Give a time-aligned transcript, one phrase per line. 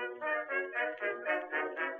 [0.00, 1.99] Thank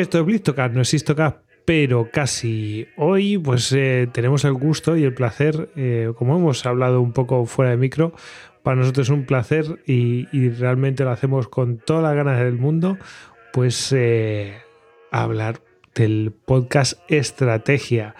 [0.00, 5.04] Esto es Blistocast, no es Histocast, pero casi hoy pues eh, tenemos el gusto y
[5.04, 8.14] el placer, eh, como hemos hablado un poco fuera de micro,
[8.62, 12.96] para nosotros es un placer y, realmente lo hacemos con todas las ganas del mundo,
[13.52, 14.56] pues eh,
[15.10, 15.60] hablar
[15.94, 18.14] del podcast Estrategia.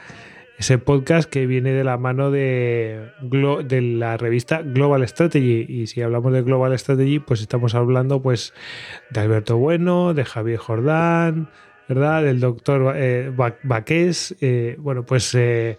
[0.59, 5.65] Ese podcast que viene de la mano de, de la revista Global Strategy.
[5.67, 8.53] Y si hablamos de Global Strategy, pues estamos hablando pues
[9.09, 11.49] de Alberto Bueno, de Javier Jordán,
[11.91, 12.23] ¿verdad?
[12.23, 13.33] Del doctor eh,
[13.65, 14.37] Baqués.
[14.41, 15.77] eh, bueno, pues, eh,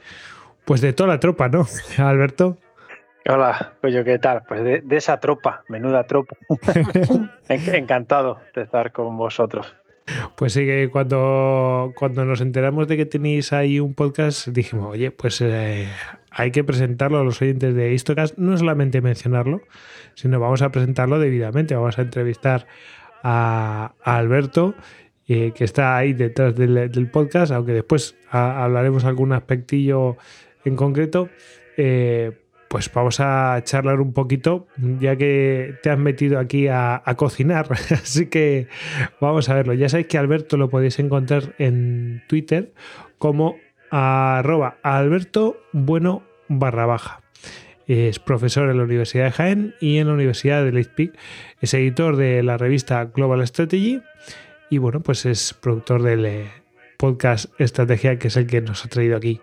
[0.65, 1.65] pues de toda la tropa, ¿no,
[1.97, 2.57] Alberto?
[3.29, 4.43] Hola, Coyo, ¿qué tal?
[4.45, 6.35] Pues de, de esa tropa, menuda tropa.
[7.47, 9.73] En- Encantado de estar con vosotros.
[10.35, 15.11] Pues sí, que cuando, cuando nos enteramos de que tenéis ahí un podcast, dijimos, oye,
[15.11, 15.87] pues eh,
[16.31, 19.61] hay que presentarlo a los oyentes de Histocast, no solamente mencionarlo,
[20.15, 21.75] sino vamos a presentarlo debidamente.
[21.75, 22.65] Vamos a entrevistar
[23.23, 24.73] a, a Alberto,
[25.33, 30.17] eh, que está ahí detrás del, podcast, aunque después hablaremos algún aspectillo
[30.65, 31.29] en concreto.
[31.77, 32.33] Eh,
[32.67, 34.67] pues vamos a charlar un poquito,
[34.99, 37.67] ya que te has metido aquí a, a cocinar.
[37.91, 38.67] Así que
[39.21, 39.73] vamos a verlo.
[39.73, 42.73] Ya sabéis que Alberto lo podéis encontrar en Twitter
[43.17, 43.55] como
[43.89, 47.21] arroba Alberto Bueno barra baja.
[47.87, 51.13] Es profesor en la Universidad de Jaén y en la Universidad de Leipzig.
[51.61, 54.01] Es editor de la revista Global Strategy
[54.71, 56.51] y bueno, pues es productor del eh,
[56.97, 59.39] podcast Estrategia, que es el que nos ha traído aquí.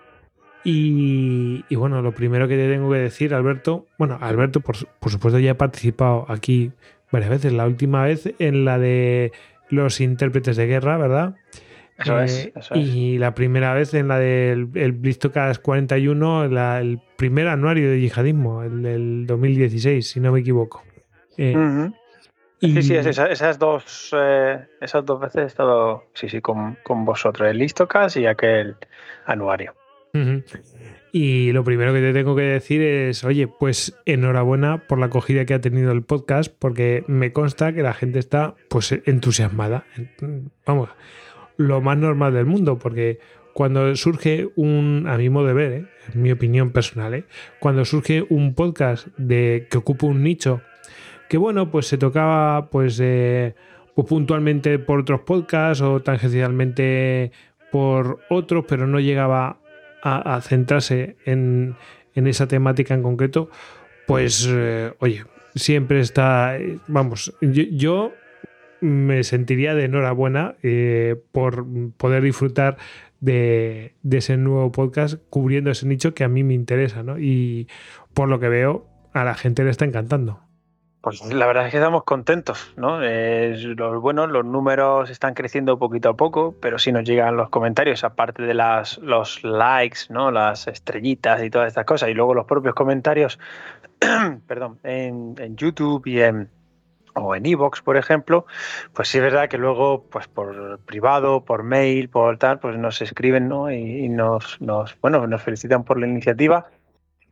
[0.65, 5.13] Y, y bueno, lo primero que te tengo que decir, Alberto, bueno, Alberto, por, por
[5.13, 6.73] supuesto, ya ha participado aquí
[7.13, 7.53] varias veces.
[7.53, 9.33] La última vez en la de
[9.71, 11.37] los intérpretes de guerra, ¿verdad?
[11.99, 12.87] Eso Eh, es, eso es.
[12.87, 18.01] Y la primera vez en la del el Blistocast 41, la- el primer anuario de
[18.01, 20.83] yihadismo, el del 2016, si no me equivoco.
[21.37, 21.55] Eh.
[22.61, 26.41] Y- Sí, sí, es- esa- esas, dos, eh, esas dos veces he estado sí, sí,
[26.41, 28.77] con, con vosotros, el Listocast y aquel
[29.27, 29.75] anuario.
[31.13, 35.45] Y lo primero que te tengo que decir es, oye, pues enhorabuena por la acogida
[35.45, 39.85] que ha tenido el podcast, porque me consta que la gente está pues entusiasmada.
[40.67, 40.91] Vamos,
[41.57, 43.21] lo más normal del mundo, porque
[43.55, 45.85] cuando surge un, a mi modo de ver, ¿eh?
[46.15, 47.25] mi opinión personal, ¿eh?
[47.61, 50.63] cuando surge un podcast de que ocupa un nicho,
[51.29, 53.55] que bueno, pues se tocaba pues, eh,
[53.95, 57.33] puntualmente por otros podcasts o tangencialmente
[57.71, 59.61] por otros, pero no llegaba
[60.03, 61.75] a, centrarse en,
[62.15, 63.51] en esa temática en concreto,
[64.07, 65.25] pues eh, oye,
[65.55, 66.57] siempre está,
[66.87, 68.13] vamos, yo,
[68.81, 71.67] me sentiría de enhorabuena eh, por
[71.97, 72.77] poder disfrutar
[73.21, 77.19] de ese nuevo podcast cubriendo ese nicho que a mí me interesa, ¿no?
[77.19, 77.67] Y
[78.15, 80.48] por lo que veo, a la gente le está encantando.
[81.09, 83.03] Pues la verdad es que estamos contentos, ¿no?
[83.03, 87.49] Eh, los buenos, los números están creciendo poquito a poco, pero sí nos llegan los
[87.49, 90.31] comentarios, aparte de las, los likes, ¿no?
[90.31, 93.39] Las estrellitas y todas estas cosas, y luego los propios comentarios,
[94.47, 96.51] perdón, en, en YouTube y en
[97.15, 98.47] o en Evox, por ejemplo,
[98.93, 103.01] pues sí es verdad que luego, pues por privado, por mail, por tal, pues nos
[103.01, 103.73] escriben, ¿no?
[103.73, 106.67] Y, y nos, nos, bueno, nos felicitan por la iniciativa.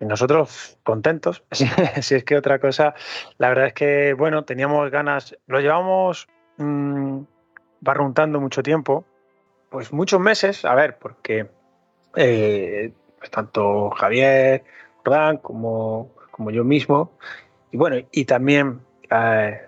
[0.00, 2.94] Nosotros contentos, si, es que otra cosa,
[3.38, 6.28] la verdad es que, bueno, teníamos ganas, lo llevamos
[6.58, 7.20] mmm,
[7.81, 9.04] barruntando mucho tiempo,
[9.70, 11.48] pues muchos meses, a ver, porque
[12.14, 14.64] eh, pues tanto Javier,
[15.02, 17.12] Jordán, como, como yo mismo,
[17.72, 19.66] y bueno, y también eh,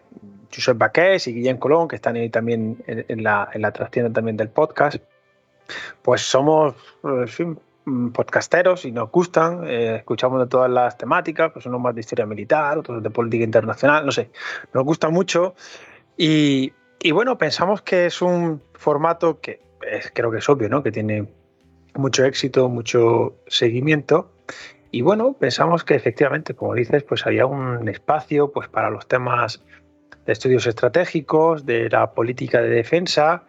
[0.54, 0.78] Josep
[1.26, 4.96] y Guillén Colón, que están ahí también en, la, en la trastienda también del podcast,
[6.02, 7.60] pues somos, en fin,
[8.12, 12.26] podcasteros y nos gustan, eh, escuchamos de todas las temáticas, pues unos más de historia
[12.26, 14.30] militar, otros de política internacional, no sé,
[14.72, 15.54] nos gusta mucho
[16.16, 20.82] y, y bueno, pensamos que es un formato que es, creo que es obvio, ¿no?
[20.82, 21.28] Que tiene
[21.94, 24.32] mucho éxito, mucho seguimiento
[24.90, 29.62] y bueno, pensamos que efectivamente, como dices, pues había un espacio pues, para los temas
[30.24, 33.44] de estudios estratégicos, de la política de defensa,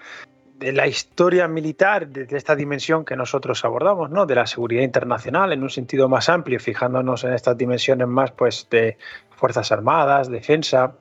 [0.60, 4.26] de la historia militar, de esta dimensión que nosotros abordamos, ¿no?
[4.26, 8.68] de la seguridad internacional en un sentido más amplio, fijándonos en estas dimensiones más pues,
[8.70, 8.98] de
[9.38, 10.92] Fuerzas Armadas, defensa,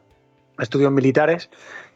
[0.60, 1.50] estudios militares,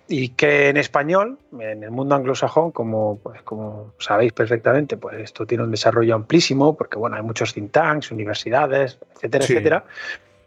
[0.09, 5.47] y que en español, en el mundo anglosajón, como, pues, como sabéis perfectamente, pues esto
[5.47, 9.85] tiene un desarrollo amplísimo, porque bueno, hay muchos think tanks, universidades, etcétera, etcétera.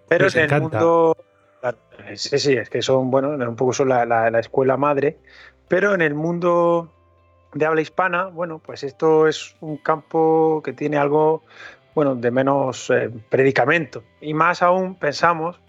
[0.09, 1.17] Pero en el mundo.
[2.13, 5.17] Sí, sí, es que son, bueno, un poco son la, la, escuela madre,
[5.67, 6.91] pero en el mundo
[7.55, 11.43] de habla hispana, bueno, pues esto es un campo que tiene algo,
[11.95, 14.03] bueno, de menos eh, predicamento.
[14.19, 15.59] Y más aún pensamos,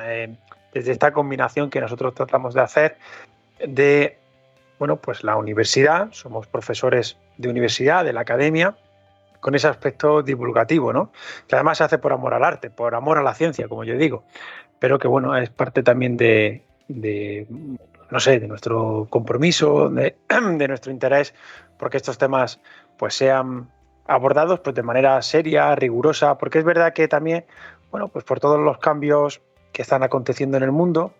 [0.00, 0.34] eh,
[0.72, 2.96] desde esta combinación que nosotros tratamos de hacer,
[3.64, 4.18] de
[4.78, 8.76] bueno, pues la universidad, somos profesores de universidad, de la academia,
[9.40, 11.12] con ese aspecto divulgativo, ¿no?
[11.46, 13.98] Que además se hace por amor al arte, por amor a la ciencia, como yo
[13.98, 14.24] digo,
[14.78, 16.62] pero que bueno, es parte también de,
[18.10, 21.34] no sé, de nuestro compromiso, de, nuestro interés,
[21.78, 22.60] porque estos temas
[22.98, 23.68] pues sean
[24.06, 27.44] abordados pues, de manera seria, rigurosa, porque es verdad que también,
[27.90, 29.40] bueno, pues por todos los cambios
[29.72, 31.12] que están aconteciendo en el mundo,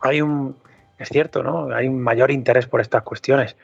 [0.00, 0.56] hay un,
[0.98, 1.74] es cierto, ¿no?
[1.74, 3.56] Hay un mayor interés por estas cuestiones.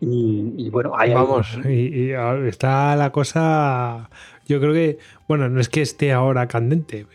[0.00, 2.12] Y, bueno, ahí Vamos, y,
[2.46, 4.08] está la cosa.
[4.46, 7.06] Yo creo que, bueno, no es que esté ahora candente,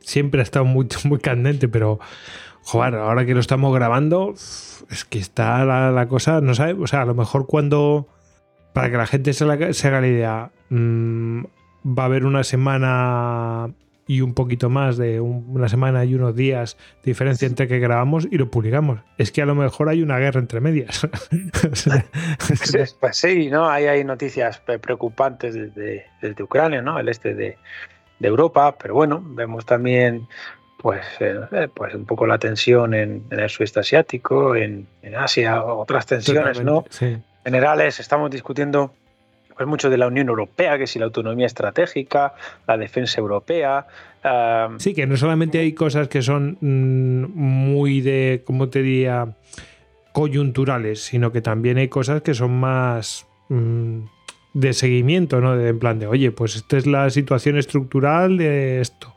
[0.00, 2.00] siempre ha estado muy, muy candente, pero,
[2.64, 7.02] joder, ahora que lo estamos grabando, es que está la, cosa, no sabe, o sea,
[7.02, 8.08] a lo mejor cuando,
[8.72, 11.44] para que la gente se, haga la idea, mm,
[11.86, 13.70] va a haber una semana
[14.06, 18.26] y un poquito más de una semana y unos días de diferencia entre que grabamos
[18.30, 19.00] y lo publicamos.
[19.18, 21.06] Es que a lo mejor hay una guerra entre medias.
[23.00, 23.68] pues sí, ¿no?
[23.68, 26.98] Ahí hay noticias preocupantes desde, desde Ucrania, ¿no?
[26.98, 27.56] El este de,
[28.20, 30.26] Europa, pero bueno, vemos también
[30.84, 34.86] pues, eh, pues un poco la tensión en, el sudeste asiático, en,
[35.16, 36.84] Asia, otras tensiones, ¿no?
[37.42, 38.92] Generales, estamos discutiendo
[39.56, 42.34] pues mucho de la Unión Europea, que si la autonomía estratégica,
[42.66, 43.86] la defensa europea.
[44.76, 49.28] sí, que no solamente hay cosas que son mm, muy de, ¿cómo te diría?,
[50.12, 54.00] coyunturales, sino que también hay cosas que son más mm,
[54.52, 55.56] de seguimiento, ¿no?
[55.56, 59.14] De, en plan de, oye, pues esta es la situación estructural de esto.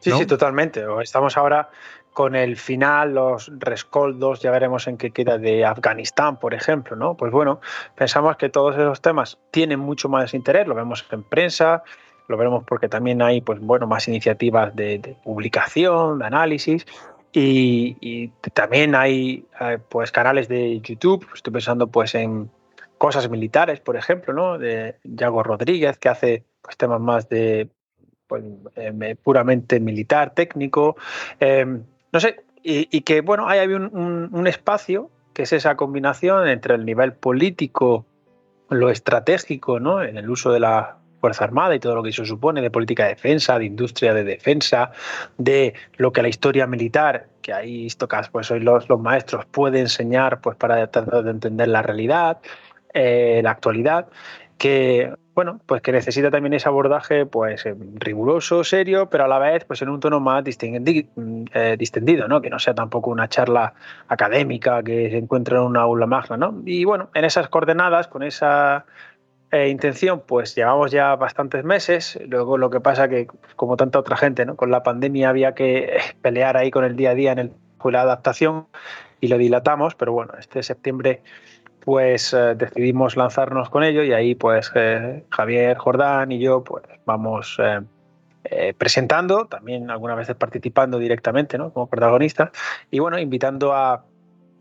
[0.00, 0.84] Sí, sí, totalmente.
[1.02, 1.70] Estamos ahora
[2.12, 7.16] con el final, los rescoldos, ya veremos en qué queda de Afganistán, por ejemplo, ¿no?
[7.16, 7.60] Pues bueno,
[7.94, 11.84] pensamos que todos esos temas tienen mucho más interés, lo vemos en prensa,
[12.28, 16.86] lo veremos porque también hay, pues bueno, más iniciativas de, publicación, de análisis,
[17.32, 22.50] y, también hay, eh, pues canales de YouTube, estoy pensando pues en
[22.98, 24.58] cosas militares, por ejemplo, ¿no?
[24.58, 27.70] De Yago Rodríguez, que hace pues, temas más de
[28.30, 28.44] pues,
[28.76, 30.96] eh, puramente militar, técnico.
[31.40, 31.66] Eh,
[32.12, 37.12] no sé, y, que bueno, hay un, espacio que es esa combinación entre el nivel
[37.12, 38.06] político,
[38.68, 40.02] lo estratégico, ¿no?
[40.02, 43.04] En el uso de la Fuerza Armada y todo lo que eso supone de política
[43.04, 44.92] de defensa, de industria de defensa,
[45.38, 50.40] de lo que la historia militar, que ahí tocas, pues los, los maestros puede enseñar
[50.40, 52.38] pues para tratar de entender la realidad,
[52.94, 54.06] eh, la actualidad,
[54.56, 59.38] que bueno, pues que necesita también ese abordaje pues eh, riguroso, serio, pero a la
[59.38, 62.42] vez pues en un tono más eh, distendido, ¿no?
[62.42, 63.72] Que no sea tampoco una charla
[64.06, 66.60] académica que se encuentre en una aula magna, ¿no?
[66.66, 68.84] Y bueno, en esas coordenadas, con esa
[69.50, 72.18] eh, intención, pues llevamos ya bastantes meses.
[72.28, 74.56] Luego lo que pasa que, como tanta otra gente, ¿no?
[74.56, 78.02] Con la pandemia había que pelear ahí con el día a día en el, la
[78.02, 78.66] adaptación
[79.22, 81.22] y lo dilatamos, pero bueno, este septiembre
[81.84, 86.84] pues eh, decidimos lanzarnos con ello y ahí pues eh, Javier Jordán y yo pues
[87.04, 87.58] vamos
[88.44, 91.72] eh, presentando, también algunas veces participando directamente ¿no?
[91.72, 92.50] como protagonistas
[92.90, 94.04] y bueno, invitando a,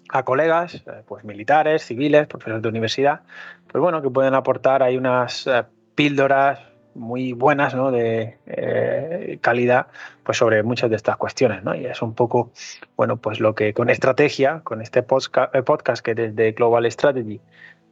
[0.09, 3.21] a colegas, pues militares, civiles, profesores de universidad,
[3.67, 5.47] pues bueno, que pueden aportar ahí unas
[5.95, 6.59] píldoras
[6.95, 7.91] muy buenas, ¿no?
[7.91, 9.87] de eh, calidad,
[10.23, 11.63] pues sobre muchas de estas cuestiones.
[11.63, 11.75] ¿no?
[11.75, 12.51] Y es un poco,
[12.95, 17.41] bueno, pues lo que con estrategia, con este eh, podcast que desde Global Strategy,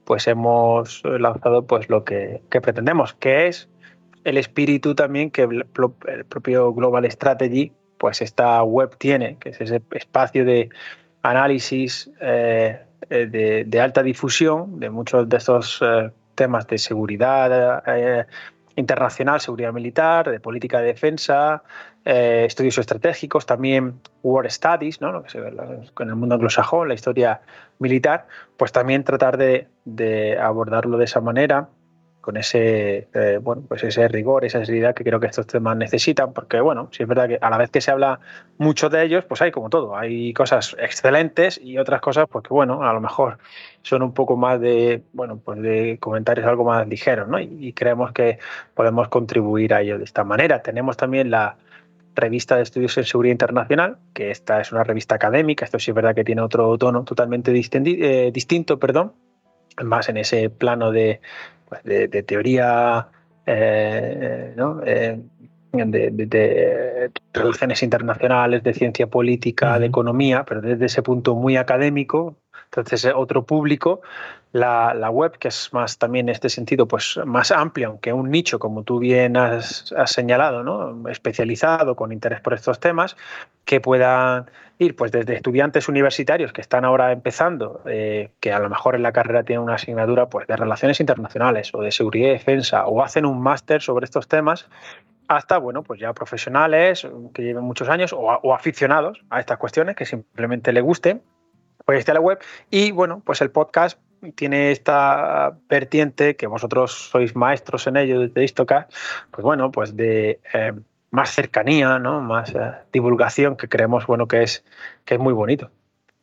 [0.05, 3.69] pues hemos lanzado pues lo que, pretendemos, que es
[4.23, 5.65] el espíritu también que el,
[6.29, 10.69] propio Global Strategy, pues esta web tiene, que es ese espacio de
[11.23, 15.81] análisis eh, de, alta difusión de muchos de estos
[16.35, 17.83] temas de seguridad
[18.77, 21.63] internacional, seguridad militar, de política de defensa,
[22.05, 25.11] eh, estudios estratégicos, también War Studies, ¿no?
[25.11, 27.41] lo que se ve en el mundo anglosajón, la historia
[27.79, 31.67] militar, pues también tratar de, de abordarlo de esa manera
[32.27, 36.33] con ese, eh, bueno, pues ese rigor, esa seriedad que creo que estos temas necesitan,
[36.33, 38.19] porque bueno, si es verdad que a la vez que se habla
[38.57, 42.53] mucho de ellos, pues hay como todo, hay cosas excelentes y otras cosas, pues que
[42.53, 43.37] bueno, a lo mejor
[43.81, 47.39] son un poco más de, bueno, pues de comentarios algo más ligeros, ¿no?
[47.39, 48.39] Y, creemos que
[48.73, 50.61] podemos contribuir a ello de esta manera.
[50.61, 51.55] Tenemos también la
[52.13, 55.95] revista de estudios en seguridad internacional, que esta es una revista académica, esto sí es
[55.95, 59.13] verdad que tiene otro tono totalmente eh, distinto, perdón,
[59.83, 61.21] más en ese plano de
[61.67, 63.09] pues, de, teoría
[63.45, 65.17] eh, eh,
[65.73, 72.37] de, relaciones internacionales, de ciencia política, de economía, pero desde ese punto muy académico.
[72.65, 74.01] Entonces, eh, otro público,
[74.53, 78.59] la, web, que es más también en este sentido, pues más amplia, aunque un nicho,
[78.59, 81.09] como tú bien has, has señalado, ¿no?
[81.09, 83.17] especializado, con interés por estos temas,
[83.65, 88.69] que puedan ir pues desde estudiantes universitarios que están ahora empezando, eh, que a lo
[88.69, 92.31] mejor en la carrera tienen una asignatura pues, de relaciones internacionales o de seguridad y
[92.31, 94.69] defensa, o hacen un máster sobre estos temas,
[95.27, 100.05] hasta bueno, pues ya profesionales que lleven muchos años o, aficionados a estas cuestiones que
[100.05, 101.21] simplemente le gusten,
[101.85, 102.39] pues está la web.
[102.69, 103.99] Y bueno, pues el podcast
[104.35, 108.91] tiene esta vertiente que vosotros sois maestros en ello desde Istocast,
[109.31, 110.73] pues bueno, pues de eh,
[111.17, 112.21] más cercanía, ¿no?
[112.21, 114.63] más eh, divulgación que creemos bueno, que, es,
[115.03, 115.71] que es muy bonito.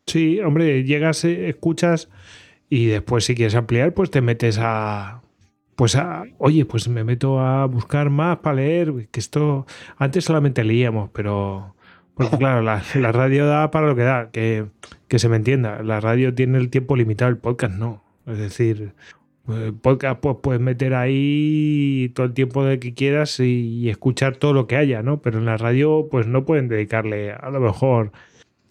[0.07, 2.07] Sí, hombre, llegas, eh, escuchas
[2.69, 5.21] y después si quieres ampliar, pues te metes a...
[5.75, 9.65] Pues a, oye, pues me meto a buscar más para leer, que esto
[9.97, 11.75] antes solamente leíamos, pero
[12.13, 12.79] porque claro, la,
[13.11, 14.67] radio da para lo que da, que,
[15.09, 18.01] que se me entienda, la radio tiene el tiempo limitado, el podcast no.
[18.25, 18.93] Es decir,
[19.81, 24.67] podcast pues puedes meter ahí todo el tiempo de que quieras y, escuchar todo lo
[24.67, 25.21] que haya, ¿no?
[25.21, 28.11] Pero en la radio pues no pueden dedicarle a lo mejor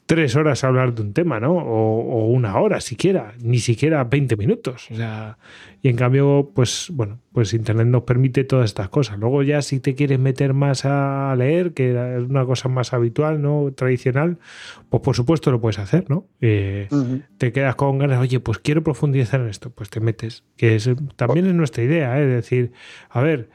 [0.07, 1.53] tres horas a hablar de un tema, ¿no?
[1.57, 4.91] O, una hora siquiera, ni siquiera 20 minutos.
[4.91, 5.39] O sea,
[5.83, 9.19] y en cambio, pues bueno, pues Internet nos permite todas estas cosas.
[9.19, 13.41] Luego ya si te quieres meter más a leer, que es una cosa más habitual,
[13.41, 13.73] ¿no?
[13.75, 14.39] Tradicional,
[14.91, 16.27] pues por supuesto lo puedes hacer, ¿no?
[16.41, 16.89] Eh,
[17.39, 20.45] te quedas con ganas, oye, pues quiero profundizar en esto, pues te metes.
[20.57, 22.25] Que es, también es nuestra idea, ¿eh?
[22.25, 22.73] es decir,
[23.11, 23.49] a ver,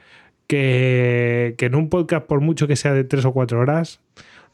[0.49, 4.01] que, en un podcast, por mucho que sea de tres o cuatro horas,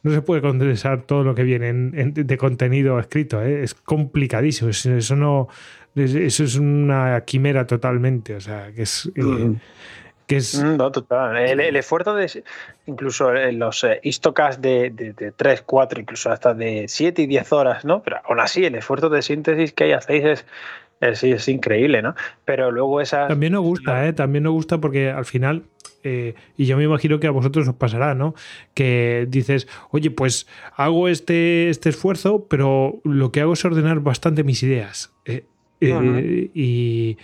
[0.06, 3.64] no se puede condensar todo lo que viene de contenido escrito, ¿eh?
[3.64, 5.48] es complicadísimo, eso no,
[5.96, 9.12] eso es una quimera totalmente, o sea, que es...
[9.16, 9.54] Mm.
[10.28, 10.62] Que es...
[10.62, 11.38] Mm, no, total.
[11.38, 12.44] El, esfuerzo de
[12.86, 17.54] incluso en los eh, histocast de, de, 3, 4, incluso hasta de 7 y 10
[17.54, 18.04] horas, ¿no?
[18.04, 20.46] Pero aún así, el esfuerzo de síntesis que hay hacéis es,
[21.02, 22.14] es, es increíble, ¿no?
[22.44, 23.28] Pero luego esa...
[23.28, 24.14] También nos gusta, ¿eh?
[24.14, 25.64] También nos gusta porque al final
[26.08, 28.36] eh, y yo me imagino que a vosotros os pasará, ¿no?
[28.76, 30.46] Que dices, oye, pues
[30.76, 35.12] hago este, este esfuerzo, pero lo que hago es ordenar bastante mis ideas.
[35.26, 35.46] Eh,
[36.54, 37.18] y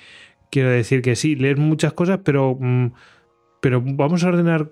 [0.49, 2.87] quiero decir que sí, leer muchas cosas, pero, mm,
[3.61, 4.71] pero vamos a ordenar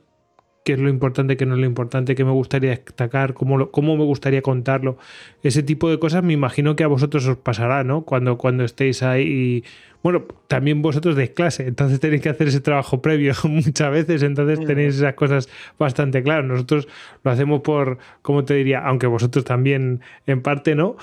[0.64, 3.98] qué es lo importante, qué no es lo importante, qué me gustaría destacar, cómo, cómo
[3.98, 4.98] me gustaría contarlo.
[5.44, 8.04] Ese tipo de cosas me imagino que a vosotros os pasará, ¿no?
[8.04, 9.64] Cuando, cuando estéis ahí.
[10.02, 14.66] Bueno, también vosotros de clase, entonces tenéis que hacer ese trabajo previo muchas veces, entonces
[14.66, 16.46] tenéis esas cosas bastante claras.
[16.46, 16.88] Nosotros
[17.24, 18.80] lo hacemos por, ¿cómo te diría?
[18.80, 20.96] Aunque vosotros también en parte, ¿no?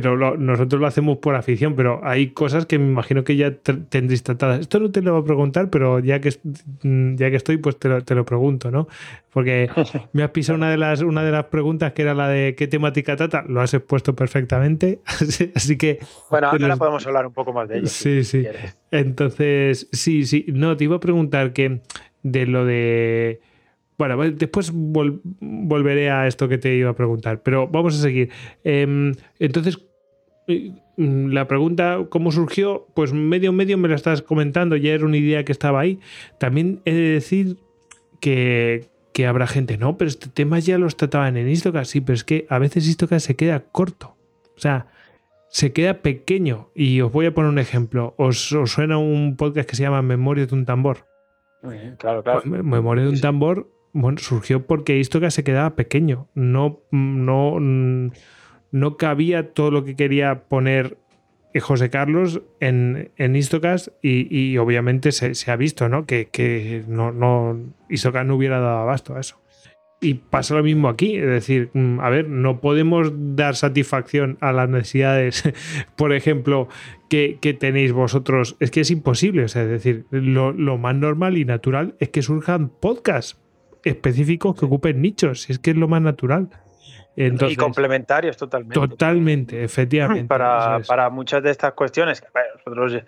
[0.00, 4.22] Pero nosotros lo hacemos por afición, pero hay cosas que me imagino que ya tendréis
[4.22, 4.60] tratadas.
[4.60, 6.36] Esto no te lo voy a preguntar, pero ya que,
[6.82, 8.88] mm, ya que estoy, pues te lo, te lo pregunto, ¿no?
[9.32, 9.70] Porque
[10.12, 12.66] me has pisado una de, las, una de las preguntas que era la de qué
[12.66, 15.00] temática trata, lo has expuesto perfectamente,
[15.54, 15.98] así que...
[16.30, 17.86] Bueno, ahora podemos hablar un poco más de ello.
[17.86, 18.46] Sí, sí.
[18.90, 21.80] Entonces, sí, sí, no, te iba a preguntar que
[22.22, 23.40] de lo de
[23.98, 28.30] bueno, después volveré a esto que te iba a preguntar, pero vamos a seguir.
[28.62, 29.78] Em, entonces,
[30.48, 32.86] eh, la pregunta, ¿cómo surgió?
[32.94, 35.98] Pues medio medio me la estás comentando, ya era una idea que estaba ahí.
[36.38, 37.56] También he de decir
[38.20, 38.88] que,
[39.26, 42.46] habrá gente, no, pero este tema ya los trataban en Istocast, sí, pero es que
[42.50, 44.16] a veces Istocast se queda corto.
[44.56, 44.86] O sea,
[45.48, 46.70] se queda pequeño.
[46.74, 48.14] Y os voy a poner un ejemplo.
[48.18, 51.06] Os, suena un podcast que se llama Memoria de un tambor.
[51.98, 52.42] claro, claro.
[52.44, 56.28] Memoria de un tambor bueno, surgió porque Istoka se quedaba pequeño.
[56.34, 60.98] No, no, no cabía todo lo que quería poner
[61.60, 66.04] José Carlos en, en Istocas y, obviamente se, ha visto ¿no?
[66.04, 69.40] que, que no, no, no hubiera dado abasto a eso.
[69.98, 74.52] Y pasa lo mismo aquí, es decir, mm, a ver, no podemos dar satisfacción a
[74.52, 75.42] las necesidades,
[75.96, 76.68] por ejemplo,
[77.08, 78.56] que, tenéis vosotros.
[78.60, 83.40] Es que es imposible, es decir, lo, más normal y natural es que surjan podcasts
[83.86, 86.48] específicos que ocupen nichos, si es que es lo más natural.
[87.16, 88.74] y complementarios totalmente.
[88.74, 90.26] Totalmente, efectivamente.
[90.26, 92.22] Para, para muchas de estas cuestiones,
[92.64, 93.02] nosotros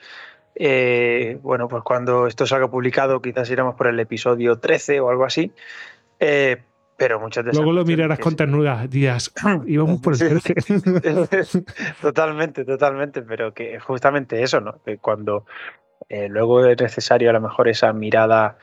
[0.60, 5.24] eh, bueno, pues cuando esto salga publicado, quizás iremos por el episodio 13 o algo
[5.24, 5.52] así.
[6.18, 6.62] Eh,
[6.96, 9.32] pero muchas de Luego lo mirarás con ternura, días,
[9.66, 11.64] íbamos por el 13.
[12.02, 14.82] totalmente, totalmente, pero que justamente eso, ¿no?
[14.82, 15.46] Que cuando
[16.08, 18.58] eh, luego es necesario a lo mejor esa mirada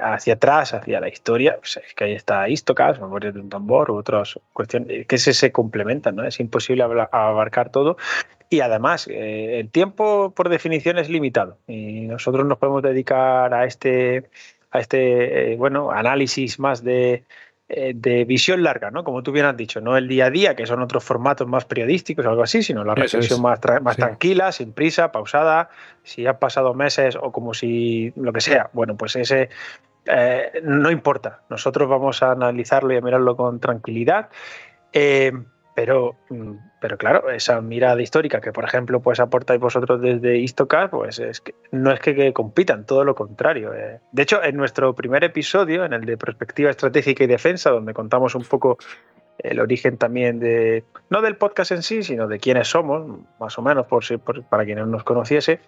[0.00, 3.90] hacia atrás, hacia la historia, pues es que ahí está Istocas, Memorias de un tambor
[3.90, 6.24] u otras cuestiones que se, complementan, ¿no?
[6.24, 7.96] Es imposible abarcar todo
[8.52, 13.64] y además, eh, el tiempo por definición es limitado y nosotros nos podemos dedicar a
[13.64, 14.28] este,
[14.72, 17.22] a este eh, bueno, análisis más de,
[17.72, 19.04] eh, de, visión larga, ¿no?
[19.04, 21.64] Como tú bien has dicho, no el día a día, que son otros formatos más
[21.64, 25.70] periodísticos o algo así, sino la reflexión más, más tranquila, sin prisa, pausada,
[26.02, 28.70] si han pasado meses o como si lo que sea.
[28.72, 29.50] Bueno, pues ese
[30.62, 31.42] no importa.
[31.48, 34.28] Nosotros vamos a analizarlo y a mirarlo con tranquilidad.
[34.92, 40.90] pero mm, pero claro, esa mirada histórica que, por ejemplo, pues aportáis vosotros desde Istocast,
[40.90, 43.74] pues es que no es que, compitan, todo lo contrario.
[43.74, 44.00] Eh.
[44.12, 48.34] De hecho, en nuestro primer episodio, en el de perspectiva estratégica y defensa, donde contamos
[48.34, 48.78] un poco
[49.38, 53.62] el origen también de, no del podcast en sí, sino de quiénes somos, más o
[53.62, 54.02] menos, por,
[54.44, 55.60] para quien no nos conociese,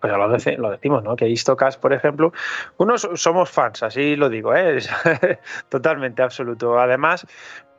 [0.00, 1.16] pues lo, lo, decimos, ¿no?
[1.16, 2.32] Que Istocast, por ejemplo,
[2.76, 4.78] unos somos fans, así lo digo, ¿eh?
[5.68, 6.78] totalmente absoluto.
[6.78, 7.26] Además,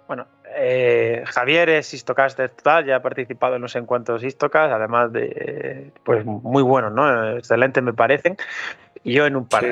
[0.08, 4.72] bueno, eh, Javier es histocaster total, ya ha participado en no sé en cuántos histocas,
[4.72, 7.38] además de, pues muy buenos, ¿no?
[7.38, 8.38] Excelentes me parecen.
[9.04, 9.64] Y yo en un par,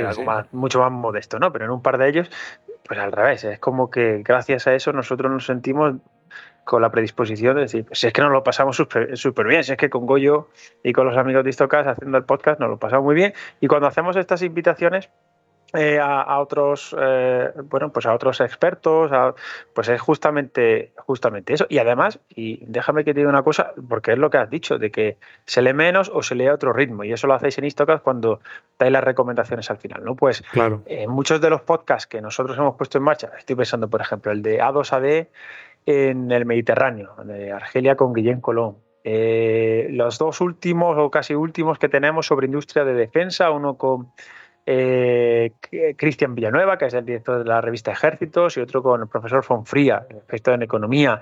[0.51, 1.51] mucho más modesto, ¿no?
[1.51, 2.31] Pero en un par de ellos,
[2.85, 5.95] pues al revés, es como que gracias a eso nosotros nos sentimos
[6.63, 9.77] con la predisposición de decir, si es que nos lo pasamos súper bien, si es
[9.77, 10.49] que con Goyo
[10.83, 13.33] y con los amigos de Histocast haciendo el podcast nos lo pasamos muy bien.
[13.59, 15.09] Y cuando hacemos estas invitaciones,
[15.73, 19.11] eh, a, otros eh, bueno pues a otros expertos
[19.73, 21.65] pues es justamente justamente eso.
[21.69, 24.77] Y además y déjame que te diga una cosa porque es lo que has dicho
[24.77, 27.57] de que se lee menos o se lee a otro ritmo y eso lo hacéis
[27.57, 28.39] en Istocast cuando
[28.77, 30.83] dais las recomendaciones al final no pues claro.
[30.85, 34.31] en muchos de los podcasts que nosotros hemos puesto en marcha estoy pensando por ejemplo
[34.31, 35.27] el de A2AD
[35.85, 38.77] en el Mediterráneo de Argelia con Guillén Colón.
[39.05, 44.11] Eh, los dos últimos o casi últimos que tenemos sobre industria de defensa uno con
[44.65, 45.51] eh,
[45.97, 49.43] Cristian Villanueva, que es el director de la revista Ejércitos, y otro con el profesor
[49.43, 51.21] Fonfría, experto en economía.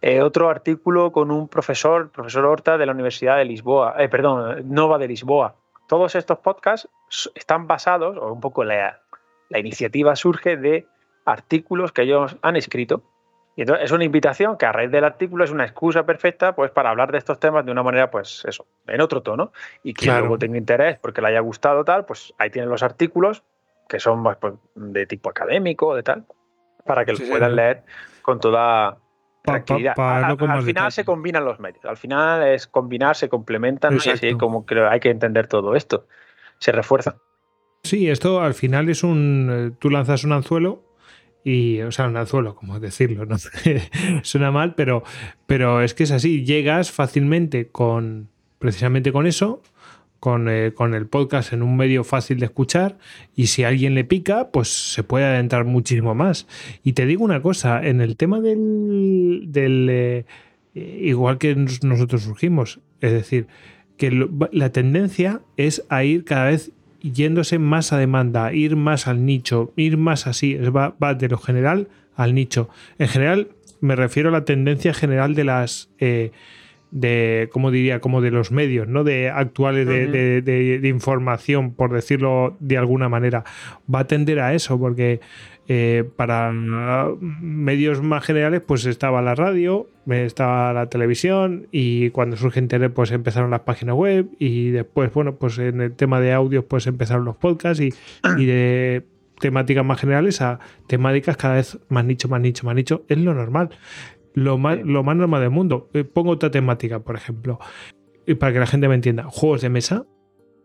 [0.00, 4.72] Eh, otro artículo con un profesor, profesor Horta de la Universidad de Lisboa, eh, perdón,
[4.72, 5.54] Nova de Lisboa.
[5.88, 6.88] Todos estos podcasts
[7.34, 9.00] están basados, o un poco la,
[9.48, 10.86] la iniciativa surge de
[11.24, 13.02] artículos que ellos han escrito
[13.58, 16.70] y entonces es una invitación que a raíz del artículo es una excusa perfecta pues
[16.70, 19.50] para hablar de estos temas de una manera, pues eso, en otro tono.
[19.82, 23.42] Y quien luego tenga interés porque le haya gustado tal, pues ahí tienen los artículos
[23.88, 26.24] que son más pues, de tipo académico, de tal,
[26.86, 27.82] para que los puedan leer
[28.22, 28.98] con toda
[29.42, 29.98] tranquilidad.
[29.98, 34.66] al, final se combinan los medios, al final es combinar, se complementan y así como
[34.66, 36.06] que hay que entender todo esto,
[36.60, 37.16] se refuerza.
[37.82, 40.87] Sí, esto al final es un, eh, tú lanzas un anzuelo
[41.48, 43.36] y, o sea, un anzuelo, como decirlo, ¿no?
[44.22, 45.02] Suena mal, pero,
[45.46, 49.62] pero es que es así, llegas fácilmente con, precisamente con eso,
[50.20, 52.98] con, eh, con, el podcast en un medio fácil de escuchar
[53.34, 56.46] y si a alguien le pica, pues se puede adentrar muchísimo más.
[56.82, 60.26] Y te digo una cosa, en el tema del, del eh,
[60.74, 63.46] igual que nosotros surgimos, es decir,
[63.96, 69.24] que la tendencia es a ir cada vez yéndose más a demanda, ir más al
[69.24, 72.68] nicho, ir más así, va, va de lo general al nicho.
[72.98, 73.48] En general,
[73.80, 76.32] me refiero a la tendencia general de las eh,
[76.90, 82.56] de como diría como de los medios no de actuales de, de, información por decirlo
[82.60, 83.44] de alguna manera.
[83.92, 85.20] Va a tender a eso porque
[85.70, 92.58] eh, para medios más generales, pues estaba la radio, estaba la televisión y cuando surge
[92.58, 96.66] Internet, pues empezaron las páginas web y después, bueno, pues en el tema de audio,
[96.66, 97.82] pues empezaron los podcasts
[98.38, 99.04] y, de
[99.40, 103.04] temáticas más generales a temáticas cada vez más nicho, más nicho, más nicho.
[103.06, 103.68] Es lo normal.
[104.32, 105.90] Lo más, lo más normal del mundo.
[105.92, 107.58] Eh, pongo otra temática, por ejemplo,
[108.26, 109.24] y para que la gente me entienda.
[109.24, 110.06] Juegos de mesa,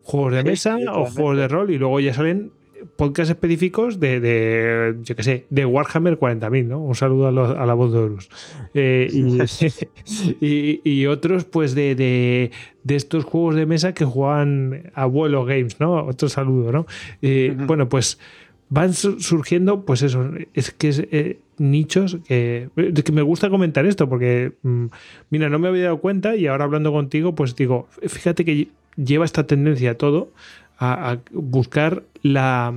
[0.01, 2.53] juegos de mesa o juegos de rol y luego ya salen
[2.96, 6.80] podcasts específicos de, de, yo qué sé, de Warhammer 40.000, ¿no?
[6.80, 8.30] Un saludo a, la voz de Horus.
[8.74, 12.52] Eh, y, otros, pues, de, de,
[12.96, 16.06] estos juegos de mesa que juegan Abuelo Games, ¿no?
[16.06, 16.86] Otro saludo, ¿no?
[17.22, 18.19] Eh, bueno, pues
[18.69, 24.10] van surgiendo, pues eso, es que es eh, nichos que, que, me gusta comentar esto,
[24.10, 24.86] porque, mm,
[25.30, 29.26] mira, no me había dado cuenta y ahora hablando contigo, pues digo, fíjate que lleva
[29.26, 30.32] esta tendencia todo
[30.84, 32.74] a, buscar la,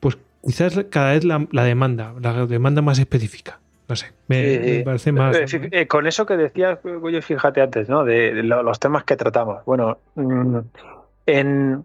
[0.00, 3.58] pues quizás cada vez la, demanda, la demanda más específica.
[3.88, 5.36] No sé, me, parece más.
[5.36, 8.04] Eh, eh, con eso que decías, yo fíjate antes, ¿no?
[8.04, 9.64] De, los temas que tratamos.
[9.64, 10.58] Bueno, mm,
[11.26, 11.84] en,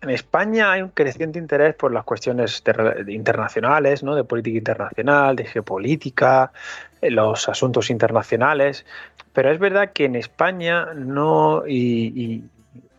[0.00, 2.62] en España hay un creciente interés por las cuestiones
[3.08, 4.14] internacionales, ¿no?
[4.14, 6.52] de política internacional, de geopolítica,
[7.00, 8.86] eh, los asuntos internacionales,
[9.32, 12.44] pero es verdad que en España no, y,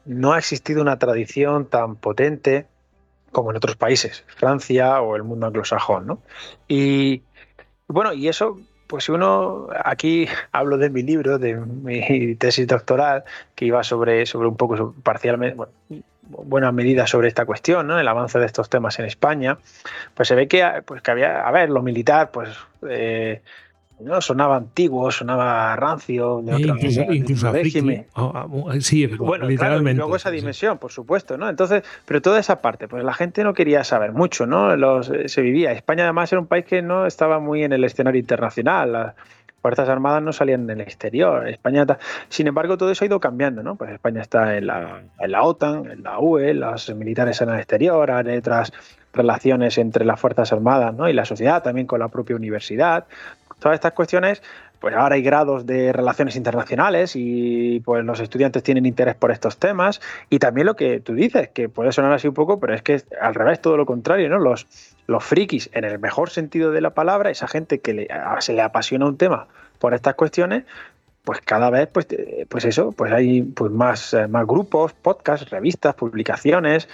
[0.10, 2.66] no ha existido una tradición tan potente
[3.32, 6.08] como en otros países, Francia o el mundo anglosajón.
[6.08, 6.24] ¿no?
[6.68, 7.22] Y
[7.88, 13.24] bueno, y eso pues si uno, aquí hablo de mi libro, de mi tesis doctoral,
[13.54, 15.72] que iba sobre, sobre un poco parcialmente, bueno,
[16.22, 18.00] buena medida sobre esta cuestión, ¿no?
[18.00, 19.60] el avance de estos temas en España,
[20.16, 22.50] pues se ve que, pues que había, a ver, lo militar, pues
[22.90, 23.42] eh,
[24.00, 28.06] no sonaba antiguo, sonaba rancio, de otra, incluso, incluso régimen.
[28.16, 28.48] Oh, ah,
[28.80, 30.00] sí, bueno, literalmente.
[30.00, 31.50] luego esa dimensión, por supuesto, ¿no?
[31.50, 34.76] Entonces, pero toda esa parte, pues la gente no quería saber mucho, ¿no?
[34.76, 35.72] Los, eh, se vivía.
[35.72, 39.14] España además era un país que no estaba muy en el escenario internacional.
[39.62, 41.48] Fuerzas Armadas no salían del exterior.
[41.48, 41.86] España
[42.30, 43.76] Sin embargo, todo eso ha ido cambiando, ¿no?
[43.76, 47.58] Pues España está en la, en la OTAN, en la UE, los militares en el
[47.58, 48.72] exterior, hay otras
[49.14, 51.10] relaciones entre las Fuerzas Armadas ¿no?
[51.10, 53.06] y la sociedad, también con la propia universidad.
[53.60, 54.42] Todas estas cuestiones,
[54.80, 59.58] pues ahora hay grados de relaciones internacionales y pues los estudiantes tienen interés por estos
[59.58, 60.02] temas.
[60.30, 63.02] Y también lo que tú dices, que puede sonar así un poco, pero es que
[63.22, 64.40] al revés, todo lo contrario, ¿no?
[64.40, 64.68] Los,
[65.08, 68.08] los frikis, en el mejor sentido de la palabra, esa gente que
[68.40, 69.48] se le apasiona un tema
[69.80, 70.64] por estas cuestiones,
[71.24, 72.08] pues cada vez, pues,
[72.48, 76.88] pues eso, pues hay pues más, eh, más grupos, podcasts, revistas, publicaciones,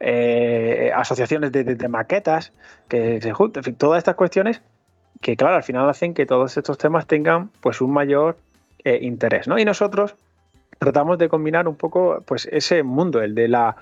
[0.00, 2.52] eh, asociaciones de, maquetas
[2.88, 4.62] que se juntan, en fin, todas estas cuestiones
[5.22, 8.36] que, claro, al final hacen que todos estos temas tengan pues un mayor
[8.84, 9.60] interés, ¿no?
[9.60, 10.16] Y nosotros
[10.80, 13.76] tratamos de combinar un poco pues ese mundo, el de la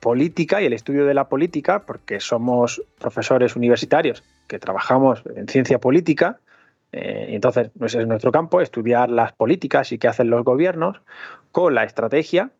[0.00, 5.78] política y el estudio de la política, porque somos profesores universitarios que trabajamos en ciencia
[5.78, 6.40] política,
[6.90, 11.00] eh, entonces ese es nuestro campo, estudiar las políticas y qué hacen los gobiernos
[11.52, 12.50] con la estrategia,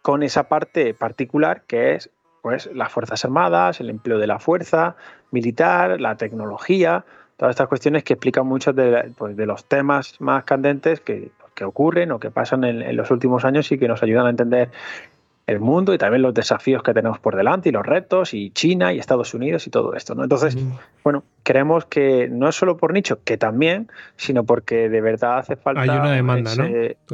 [0.00, 4.96] con esa parte particular que es pues, las Fuerzas Armadas, el empleo de la fuerza
[5.30, 7.04] militar, la tecnología,
[7.38, 11.30] todas estas cuestiones que explican muchos de, pues, los temas más candentes que,
[11.64, 14.70] ocurren o que pasan en, los últimos años y que nos ayudan a entender
[15.48, 18.92] el mundo y también los desafíos que tenemos por delante y los retos y China
[18.92, 20.14] y Estados Unidos y todo esto.
[20.14, 20.22] ¿no?
[20.22, 20.58] Entonces,
[21.02, 25.56] bueno, creemos que no es solo por nicho, que también, sino porque de verdad hace
[25.56, 25.80] falta...
[25.80, 26.66] Hay una demanda, ¿no?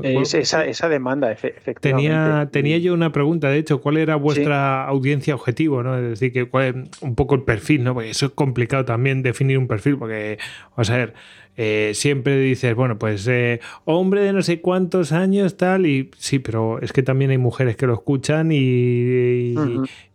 [0.02, 1.80] esa, esa, demanda, efectivamente.
[1.80, 5.84] Tenía, tenía yo una pregunta, de hecho, ¿cuál era vuestra audiencia objetivo?
[5.84, 5.96] ¿no?
[5.96, 7.94] Es decir, que cuál, un poco el perfil, ¿no?
[7.94, 10.38] Porque eso es complicado también definir un perfil, porque,
[10.70, 11.14] vamos a ver,
[11.56, 16.40] eh, siempre dices, bueno, pues eh, hombre de no sé cuántos años, tal, y sí,
[16.40, 19.54] pero es que también hay mujeres que lo escuchan y,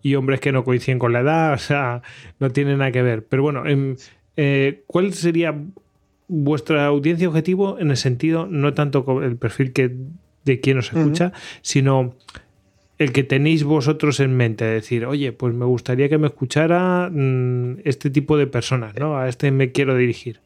[0.01, 2.01] y, hombres que no coinciden con la edad, o sea,
[2.39, 3.25] no tiene nada que ver.
[3.25, 3.95] Pero bueno, em,
[4.35, 5.55] eh, ¿cuál sería
[6.27, 9.95] vuestra audiencia objetivo en el sentido, no tanto el perfil que
[10.45, 12.15] de quien os escucha, sino
[12.97, 17.79] el que tenéis vosotros en mente, decir, oye, pues me gustaría que me escuchara mm,
[17.85, 19.17] este tipo de personas, ¿no?
[19.17, 20.41] A este me quiero dirigir.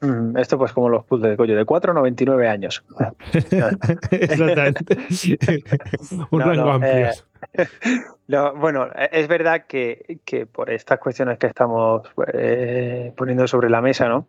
[0.00, 2.84] Mm, esto pues como los puzzles de coño, de 4 a 99 años.
[3.32, 4.96] Exactamente.
[6.30, 7.08] Un rango amplio.
[8.30, 10.18] Eh, bueno, es verdad que,
[10.52, 12.02] por estas cuestiones que estamos
[12.34, 14.26] eh, poniendo sobre la mesa, ¿no?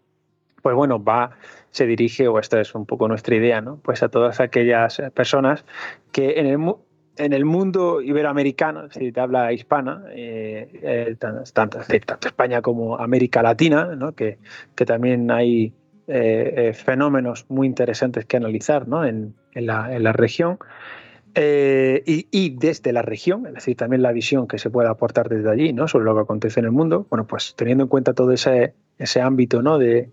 [0.62, 1.32] Pues bueno, va,
[1.72, 3.78] se dirige, o esta es un poco nuestra idea, ¿no?
[3.84, 5.66] Pues a todas aquellas personas
[6.14, 6.60] que en el,
[7.20, 11.80] en el mundo iberoamericano, si te habla hispana, eh, eh, tanto,
[12.26, 14.38] España como América Latina, que,
[14.86, 15.74] también hay
[16.08, 20.58] eh, fenómenos muy interesantes que analizar en, la, región.
[21.36, 25.74] Y, desde la región, es decir, también la visión que se puede aportar desde allí
[25.74, 25.90] ¿no?
[25.90, 29.22] sobre lo que acontece en el mundo, bueno, pues teniendo en cuenta todo ese, ese
[29.22, 29.78] ámbito ¿no?
[29.78, 30.10] de,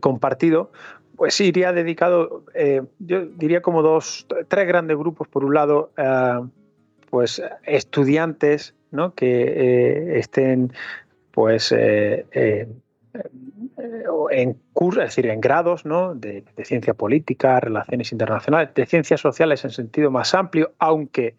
[0.00, 0.72] compartido,
[1.20, 5.28] pues sí, iría dedicado, eh, yo diría como dos, tres grandes grupos.
[5.28, 6.40] Por un lado, eh,
[7.10, 9.14] pues estudiantes ¿no?
[9.14, 10.72] que eh, estén
[11.30, 12.82] pues en
[14.72, 16.14] cursos, es decir, en grados ¿no?
[16.14, 21.34] de, ciencia política, relaciones internacionales, de ciencias sociales en sentido más amplio, aunque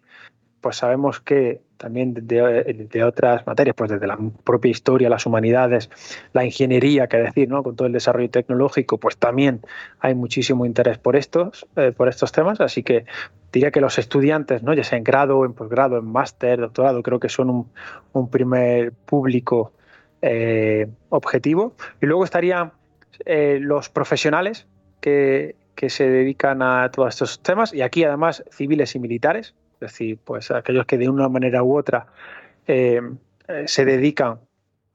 [0.60, 5.90] pues sabemos que también de, otras materias, pues desde la propia historia, las humanidades,
[6.32, 7.64] la ingeniería, que decir, ¿no?
[7.64, 9.62] Con todo el desarrollo tecnológico, pues también
[9.98, 12.60] hay muchísimo interés por estos, eh, por estos temas.
[12.60, 13.04] Así que
[13.52, 14.74] diría que los estudiantes, ¿no?
[14.74, 17.66] ya sea en grado, en posgrado, en máster, doctorado, creo que son
[18.12, 19.72] un, primer público
[20.22, 21.74] eh, objetivo.
[22.00, 22.70] Y luego estarían
[23.26, 24.68] eh, los profesionales
[25.00, 29.92] que, que se dedican a todos estos temas, y aquí además civiles y militares, es
[29.92, 32.06] decir, pues aquellos que de una manera u otra
[32.66, 33.00] eh,
[33.66, 34.40] se dedican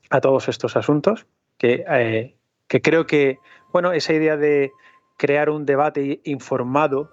[0.09, 1.25] a todos estos asuntos,
[1.57, 2.33] que,
[2.67, 3.39] que creo que,
[3.73, 4.71] bueno, esa idea de
[5.17, 7.11] crear un debate informado,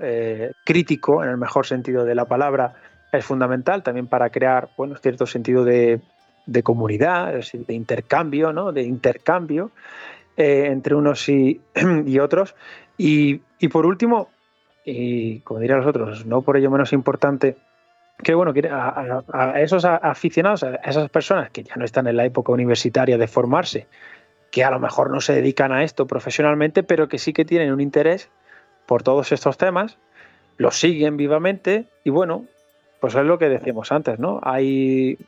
[0.00, 2.74] eh, crítico, en el mejor sentido de la palabra,
[3.12, 6.00] es fundamental también para crear bueno, cierto sentido de,
[6.62, 8.72] comunidad, de intercambio, ¿no?
[8.72, 9.70] de intercambio
[10.36, 11.60] eh, entre unos y,
[12.20, 12.56] otros.
[12.96, 13.38] Y,
[13.70, 14.30] por último,
[14.84, 17.56] y como dirían los otros, no por ello menos importante,
[18.22, 22.24] que bueno, a, a, esos aficionados, a esas personas que ya no están en la
[22.24, 23.86] época universitaria de formarse,
[24.50, 27.72] que a lo mejor no se dedican a esto profesionalmente, pero que sí que tienen
[27.72, 28.30] un interés
[28.86, 29.98] por todos estos temas,
[30.58, 32.44] los siguen vivamente y bueno,
[33.00, 34.40] pues es lo que decíamos antes, ¿no?
[34.42, 35.18] Hay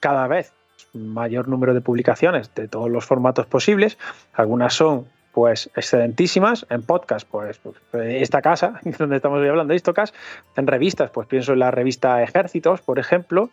[0.00, 0.52] cada vez
[0.92, 3.98] mayor número de publicaciones de todos los formatos posibles,
[4.32, 5.06] algunas son
[5.38, 10.12] pues excelentísimas, en podcast, pues, pues esta casa, donde estamos hoy hablando de Istocas,
[10.56, 13.50] en revistas, pues pienso en la revista Ejércitos, por ejemplo,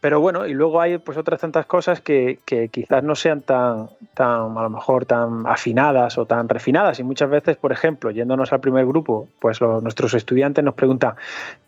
[0.00, 2.40] pero bueno, y luego hay pues otras tantas cosas que,
[2.72, 6.98] quizás no sean tan, tan, a lo mejor tan afinadas o tan refinadas.
[6.98, 11.14] Y muchas veces, por ejemplo, yéndonos al primer grupo, pues nuestros estudiantes nos preguntan,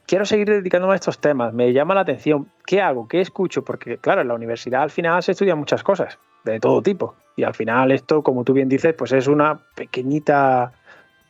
[0.06, 3.06] quiero seguir dedicándome a estos temas, me llama la atención, ¿qué hago?
[3.06, 3.64] ¿Qué escucho?
[3.64, 6.18] Porque claro, en la universidad al final se estudian muchas cosas,
[6.52, 7.14] de todo tipo.
[7.36, 10.72] Y al final esto, como tú bien dices, pues es una pequeñita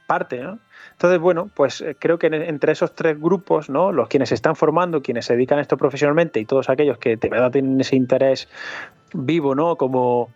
[0.06, 0.58] parte, ¿no?
[0.92, 3.92] Entonces, bueno, pues eh, creo que entre esos tres grupos, ¿no?
[3.92, 7.16] Los quienes se están formando, quienes se dedican a esto profesionalmente y todos aquellos que
[7.16, 8.48] de verdad tienen ese interés
[9.12, 9.76] vivo, ¿no?
[9.76, 10.30] Como,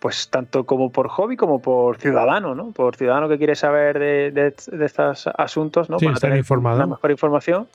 [0.00, 2.72] pues tanto como por hobby como por ciudadano, ¿no?
[2.72, 5.98] Por ciudadano que quiere saber de, estos asuntos, ¿no?
[5.98, 6.76] Para tener informado.
[6.76, 7.68] una mejor información.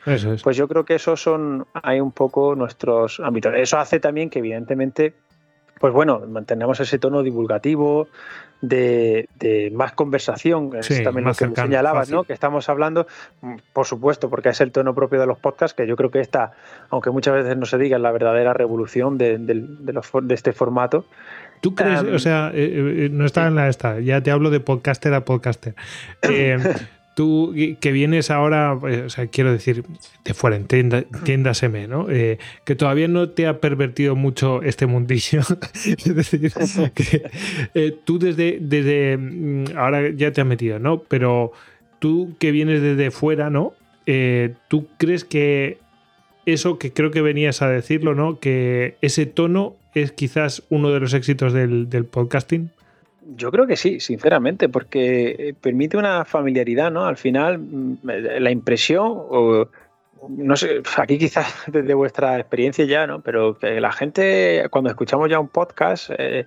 [0.43, 3.53] Pues yo creo que esos son ahí un poco nuestros ámbitos.
[3.55, 5.13] Eso hace también que evidentemente,
[5.79, 8.07] pues bueno, mantenemos ese tono divulgativo,
[8.61, 12.23] de, más conversación, es también lo que señalabas, ¿no?
[12.23, 13.07] que estamos hablando,
[13.73, 16.53] por supuesto, porque es el tono propio de los podcasts, que yo creo que esta,
[16.89, 21.05] aunque muchas veces no se diga, es la verdadera revolución de, de, este formato.
[21.61, 24.59] ¿Tú crees, o sea, eh, eh, no está en la esta, ya te hablo de
[24.59, 25.75] podcaster a podcaster.
[26.21, 26.57] Eh,
[27.15, 29.83] tú que vienes ahora, pues, o sea, quiero decir,
[30.25, 32.07] de fuera, entiéndaseme, ¿no?
[32.09, 35.39] Eh, que todavía no te ha pervertido mucho este mundillo.
[35.85, 36.51] es decir,
[36.93, 37.31] que
[37.73, 40.99] eh, tú desde, desde, mm, ahora ya te has metido, ¿no?
[41.03, 41.53] Pero
[41.99, 43.73] tú que vienes desde fuera, ¿no?
[44.05, 45.79] Eh, ¿Tú crees que
[46.45, 48.39] eso que creo que venías a decirlo, ¿no?
[48.39, 52.71] Que ese tono es quizás uno de los éxitos del, del podcasting.
[53.27, 57.05] Yo creo que sí, sinceramente, porque eh, permite una familiaridad, ¿no?
[57.05, 59.67] Al final, mm, la impresión, o,
[60.29, 63.21] no sé, aquí quizás desde vuestra experiencia ya, ¿no?
[63.21, 66.45] Pero que la gente, cuando escuchamos ya un podcast, eh,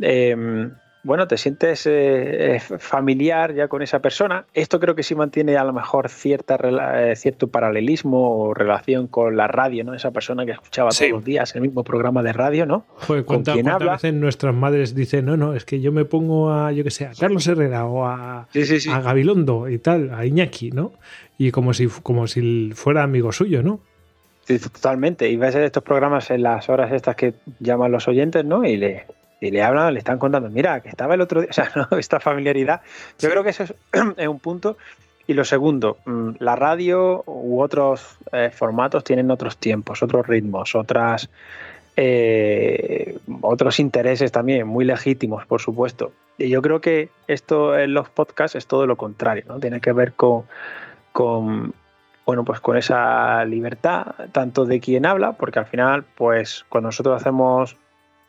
[0.00, 0.72] em,
[1.08, 4.44] bueno, te sientes eh, eh, familiar ya con esa persona.
[4.52, 6.58] Esto creo que sí mantiene a lo mejor cierta,
[7.00, 9.94] eh, cierto paralelismo o relación con la radio, ¿no?
[9.94, 12.84] Esa persona que escuchaba todos los días el mismo programa de radio, ¿no?
[13.06, 16.84] Joder, ¿cuántas, veces nuestras madres dicen, no, no, es que yo me pongo a, yo
[16.84, 20.92] que sé, a Carlos Herrera o a, a Gabilondo y tal, a Iñaki, ¿no?
[21.38, 23.80] Y como si, como si fuera amigo suyo, ¿no?
[24.44, 25.30] Sí, totalmente.
[25.30, 28.66] Y ves estos programas en las horas estas que llaman los oyentes, ¿no?
[28.66, 29.06] Y le,
[29.40, 31.98] y le hablan, le están contando, mira, que estaba el otro día, o sea, ¿no?
[31.98, 32.80] esta familiaridad.
[33.18, 33.64] Yo creo que eso
[34.16, 34.76] es, un punto.
[35.26, 40.74] Y lo segundo, mm, la radio u otros eh, formatos tienen otros tiempos, otros ritmos,
[40.74, 41.28] otras,
[41.96, 46.12] eh, otros intereses también, muy legítimos, por supuesto.
[46.38, 49.60] Y yo creo que esto en los podcasts es todo lo contrario, ¿no?
[49.60, 50.44] Tiene que ver con,
[51.12, 51.74] con
[52.24, 57.20] bueno, pues con esa libertad, tanto de quien habla, porque al final, pues cuando nosotros
[57.20, 57.76] hacemos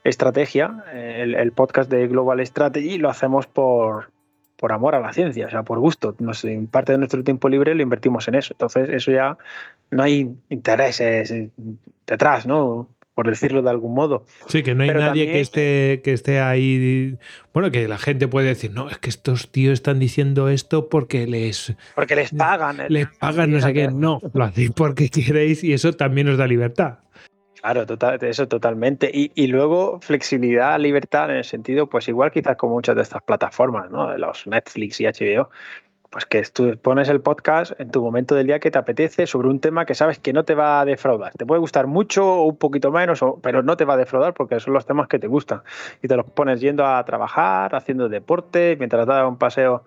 [0.09, 4.11] estrategia, el, podcast de Global Strategy, lo hacemos por,
[4.59, 6.15] por amor a la ciencia, o sea, por gusto.
[6.19, 8.53] Nos, parte de nuestro tiempo libre lo invertimos en eso.
[8.53, 9.37] Entonces, eso ya
[9.89, 11.33] no hay intereses
[12.05, 12.89] detrás, ¿no?
[13.15, 14.25] Por decirlo de algún modo.
[14.47, 17.17] Sí, que no hay nadie que esté, que esté ahí.
[17.53, 21.27] Bueno, que la gente puede decir, no, es que estos tíos están diciendo esto porque
[21.27, 21.75] les.
[21.95, 22.79] Porque les pagan.
[22.79, 22.85] ¿eh?
[22.89, 23.89] Les pagan, no sé qué.
[23.89, 26.99] No, lo hacéis porque queréis y eso también os da libertad.
[27.61, 29.11] Claro, total, eso totalmente.
[29.13, 33.91] Y, luego flexibilidad, libertad en el sentido, pues igual quizás con muchas de estas plataformas,
[33.91, 34.09] ¿no?
[34.09, 35.49] De los Netflix y HBO,
[36.09, 39.49] pues que tú pones el podcast en tu momento del día que te apetece sobre
[39.49, 41.33] un tema que sabes que no te va a defraudar.
[41.33, 44.59] Te puede gustar mucho o un poquito menos, pero no te va a defraudar porque
[44.61, 45.61] son los temas que te gustan.
[46.01, 49.83] Y te los pones yendo a trabajar, haciendo deporte, mientras das un paseo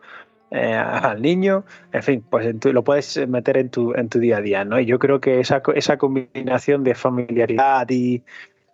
[0.54, 4.40] eh, al niño, en fin, pues lo puedes meter en tu, en tu día a
[4.42, 4.78] día, ¿no?
[4.78, 8.22] Y yo creo que esa, esa combinación de familiaridad y,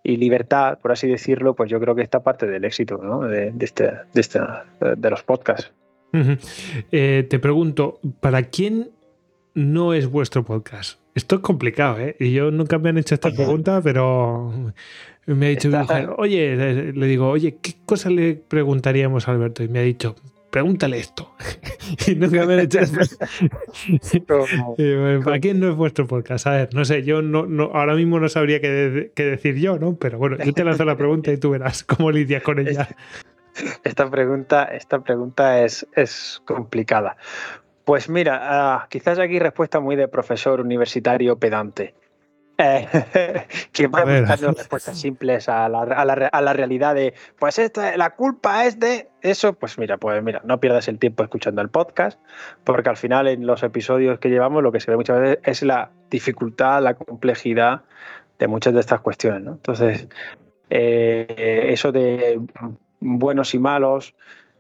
[0.04, 3.20] libertad, por así decirlo, pues yo creo que está parte del éxito ¿no?
[3.24, 4.40] de, este, de, este,
[4.96, 5.70] de los podcasts.
[6.90, 8.88] Eh, te pregunto, ¿para quién
[9.52, 10.98] no es vuestro podcast?
[11.14, 12.16] Esto es complicado, ¿eh?
[12.18, 14.72] Y yo nunca me han hecho esta pregunta, pero
[15.26, 19.62] me ha dicho mi mujer, oye, le digo, oye, ¿qué cosa le preguntaríamos a Alberto?
[19.62, 20.16] Y me ha dicho,
[20.50, 21.34] pregúntale esto.
[22.06, 23.00] y nunca me han hecho esto.
[25.24, 26.46] ¿Para quién no es vuestro podcast?
[26.46, 29.78] A ver, no sé, yo no, no ahora mismo no sabría qué, qué, decir yo,
[29.78, 29.96] ¿no?
[29.96, 32.88] Pero bueno, yo te lanzo la pregunta y tú verás cómo lidias con ella.
[33.84, 37.16] Esta pregunta, esta pregunta es, es complicada.
[37.84, 41.94] Pues mira, ah, quizás aquí respuesta muy de profesor universitario pedante.
[42.60, 42.88] Eh,
[43.72, 47.96] que va buscando respuestas simples a la, a, la, a la, realidad de, pues esta,
[47.96, 51.68] la culpa es de eso, pues mira, pues mira, no pierdas el tiempo escuchando el
[51.68, 52.20] podcast,
[52.64, 55.62] porque al final en los episodios que llevamos lo que se ve muchas veces es
[55.62, 57.82] la dificultad, la complejidad
[58.40, 59.42] de muchas de estas cuestiones.
[59.42, 59.52] ¿no?
[59.52, 60.08] Entonces,
[60.70, 62.40] eh, eso de
[63.00, 64.14] buenos y malos.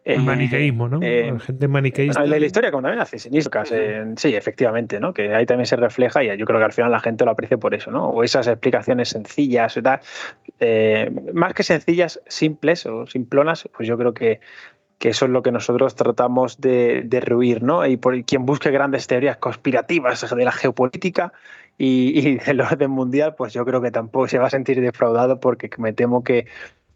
[0.08, 1.00] El maniqueísmo, ¿no?
[1.02, 2.24] Eh, gente maniqueísta.
[2.24, 3.70] La, la, historia, como también hace siniscas,
[4.16, 5.12] sí, efectivamente, ¿no?
[5.12, 7.58] Que ahí también se refleja y yo creo que al final la gente lo aprecia
[7.58, 8.08] por eso, ¿no?
[8.08, 10.00] O esas explicaciones sencillas y tal.
[10.60, 14.40] Eh, más que sencillas, simples o simplonas, pues yo creo que,
[14.98, 17.84] que eso es lo que nosotros tratamos de, de rehuir, ¿no?
[17.86, 21.34] Y por quien busque grandes teorías conspirativas de la geopolítica
[21.76, 25.38] y, y del orden mundial, pues yo creo que tampoco se va a sentir defraudado
[25.38, 26.46] porque me temo que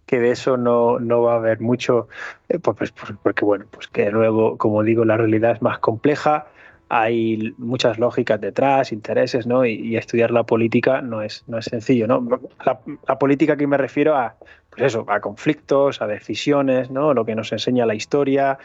[0.06, 2.08] que de eso no, no va a haber mucho,
[2.48, 5.78] eh, pues, pues, pues, porque bueno, pues que luego, como digo, la realidad es más
[5.78, 6.46] compleja,
[6.88, 9.64] hay muchas lógicas detrás, intereses, ¿no?
[9.64, 12.28] Y, estudiar la política no es, no es sencillo, ¿no?
[12.66, 14.34] La, política que me refiero a,
[14.68, 17.14] pues eso, a conflictos, a decisiones, ¿no?
[17.14, 18.58] Lo que nos enseña la historia,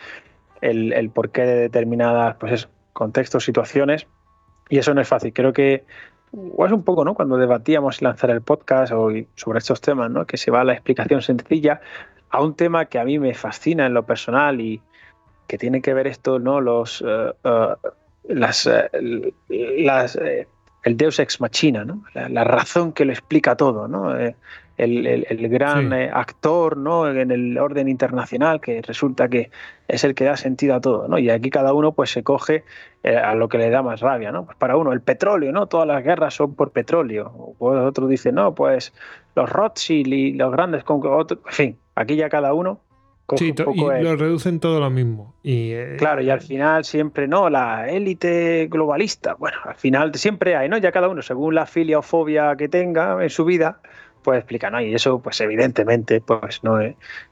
[0.60, 4.08] el, el porqué de determinadas, pues eso, contextos, situaciones.
[4.70, 5.32] Y eso no es fácil.
[5.32, 5.86] Creo que
[6.32, 7.14] o es un poco, ¿no?
[7.14, 10.26] Cuando debatíamos lanzar el podcast o sobre estos temas, ¿no?
[10.26, 11.82] Que se va a la explicación sencilla
[12.30, 14.82] a un tema que a mí me fascina en lo personal y
[15.48, 16.60] que tiene que ver esto, ¿no?
[16.60, 17.76] Los, uh, uh,
[18.28, 18.72] las, uh,
[19.50, 20.20] las
[20.88, 22.04] el Deus ex machina, ¿no?
[22.14, 24.18] La, razón que lo explica todo, ¿no?
[24.18, 24.36] Eh,
[24.78, 25.96] el, el, el gran sí.
[25.96, 27.10] Eh, actor ¿no?
[27.10, 29.50] en el orden internacional que resulta que
[29.88, 31.08] es el que da sentido a todo.
[31.08, 31.18] ¿no?
[31.18, 32.64] Y aquí cada uno pues, se coge
[33.04, 34.32] eh, a lo que le da más rabia.
[34.32, 34.46] ¿no?
[34.46, 35.68] Pues para uno, el petróleo, ¿no?
[35.68, 37.32] todas las guerras son por petróleo.
[37.36, 38.94] O pues otro dice, no, pues
[39.36, 40.84] los Rothschild y los grandes...
[40.88, 42.82] En fin, aquí ya cada uno
[43.36, 44.04] Sí, y el...
[44.04, 45.36] lo reducen todo lo mismo.
[45.44, 45.96] Y, eh...
[45.98, 47.50] Claro, y al final siempre, ¿no?
[47.50, 49.34] La élite globalista.
[49.34, 50.78] Bueno, al final siempre hay, ¿no?
[50.78, 53.82] Ya cada uno, según la filia o fobia que tenga en su vida,
[54.28, 54.82] pues explica, ¿no?
[54.82, 56.80] Y eso, pues evidentemente, pues no,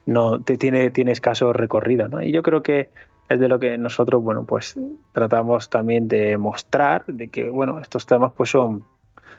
[0.06, 2.22] no te tiene, tiene escaso recorrido, ¿no?
[2.22, 2.90] Y yo creo que
[3.28, 4.80] es de lo que nosotros, bueno, pues
[5.12, 8.86] tratamos también de mostrar, de que, bueno, estos temas pues son,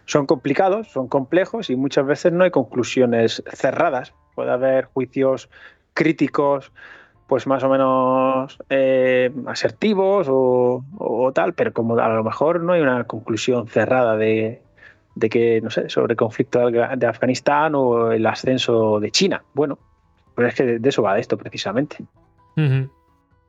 [0.05, 4.12] son complicados, son complejos y muchas veces no hay conclusiones cerradas.
[4.35, 5.49] Puede haber juicios
[5.95, 6.73] críticos,
[7.27, 12.75] pues más o menos eh, asertivos o, o, tal, pero como a lo mejor no
[12.75, 14.61] hay una conclusión cerrada de,
[15.16, 19.42] de que, no sé, sobre el conflicto de Afganistán o el ascenso de China.
[19.55, 19.79] Bueno,
[20.35, 21.96] pues es que de eso va esto precisamente.
[22.57, 22.90] Uh -huh.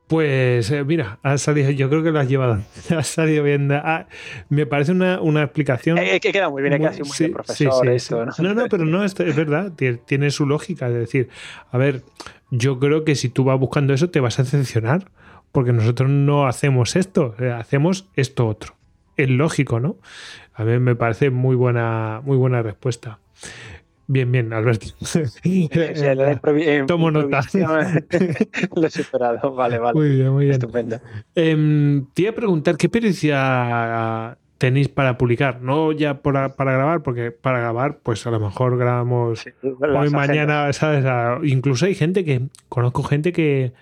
[0.08, 2.62] Pues eh, mira, ha salido, yo creo que lo has llevado,
[2.96, 3.70] ha salido bien.
[3.70, 4.06] Ah,
[4.48, 5.98] me parece una, una explicación.
[5.98, 8.32] Eh, que queda muy bien, muy, casi muy sí, de profesor sí, sí, esto, ¿no?
[8.38, 8.54] ¿no?
[8.54, 9.72] No, pero no, es, es verdad,
[10.06, 10.88] tiene su lógica.
[10.88, 11.28] Es decir,
[11.70, 12.02] a ver,
[12.50, 15.10] yo creo que si tú vas buscando eso te vas a decepcionar,
[15.52, 18.76] porque nosotros no hacemos esto, eh, hacemos esto otro.
[19.18, 19.96] Es lógico, ¿no?
[20.58, 23.20] A mí me parece muy buena, muy buena respuesta.
[24.08, 24.86] Bien, bien, Alberto.
[25.00, 25.70] Sí, sí,
[26.88, 27.42] Tomo nota.
[28.74, 29.96] Lo he superado, vale, vale.
[29.96, 30.54] Muy bien, muy bien.
[30.54, 30.98] Estupendo.
[31.36, 35.62] Eh, te iba a preguntar, ¿qué periodicidad tenéis para publicar?
[35.62, 40.10] No ya para, para, grabar, porque para grabar, pues a lo mejor grabamos sí, hoy,
[40.10, 41.04] mañana, ¿sabes?
[41.44, 43.74] Incluso hay gente que, conozco gente que,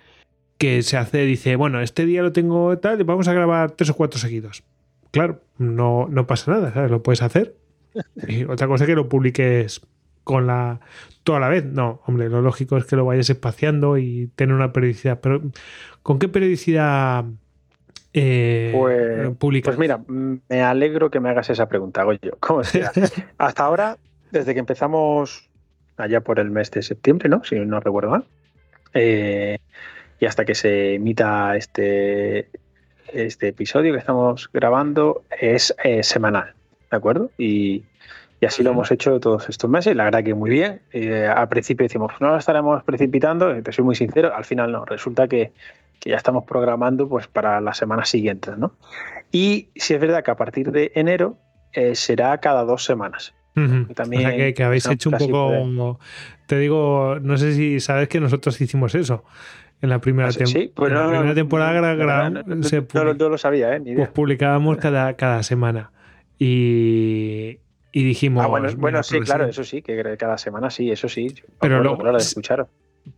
[0.58, 3.94] que se hace, dice, bueno, este día lo tengo tal, vamos a grabar tres o
[3.94, 4.62] cuatro seguidos
[5.16, 6.90] claro, no, no pasa nada, ¿sabes?
[6.90, 7.54] Lo puedes hacer.
[8.28, 9.80] Y otra cosa es que lo publiques
[10.22, 10.80] con la
[11.22, 11.64] toda la vez.
[11.64, 15.20] No, hombre, lo lógico es que lo vayas espaciando y tener una periodicidad.
[15.20, 15.40] Pero,
[16.02, 17.24] ¿con qué periodicidad
[18.12, 19.74] eh, pues, publicas?
[19.74, 22.36] Pues mira, me alegro que me hagas esa pregunta, Goyo.
[22.40, 22.92] ¿Cómo sea?
[23.38, 23.98] Hasta ahora,
[24.30, 25.48] desde que empezamos
[25.96, 27.42] allá por el mes de septiembre, ¿no?
[27.44, 28.24] Si no recuerdo mal.
[28.94, 29.58] Eh,
[30.18, 32.50] y hasta que se emita este
[33.12, 36.54] este episodio que estamos grabando es eh, semanal,
[36.90, 37.30] ¿de acuerdo?
[37.38, 37.84] Y,
[38.40, 39.96] y así lo hemos hecho todos estos meses.
[39.96, 40.82] La verdad que muy bien.
[40.92, 44.84] Eh, al principio decimos, no lo estaremos precipitando, te soy muy sincero, al final no,
[44.84, 45.52] resulta que,
[46.00, 48.72] que, ya estamos programando pues para las semanas siguientes, ¿no?
[49.32, 51.38] Y si es verdad que a partir de enero
[51.72, 53.34] eh, será cada dos semanas.
[53.56, 53.94] Uh -huh.
[53.94, 55.98] También, o sea que, que habéis hecho un poco,
[56.46, 59.24] te digo, no sé si sabes que nosotros hicimos eso
[59.82, 61.72] en la primera, tem sí, pues en la no, primera no, temporada
[62.62, 63.80] se lo sabía, ¿eh?
[63.80, 64.06] Ni idea.
[64.06, 65.90] pues publicábamos cada, cada semana.
[66.38, 67.58] Y,
[67.92, 71.34] y dijimos ah, bueno, bueno sí claro eso sí que cada semana sí eso sí.
[71.60, 71.98] Pero luego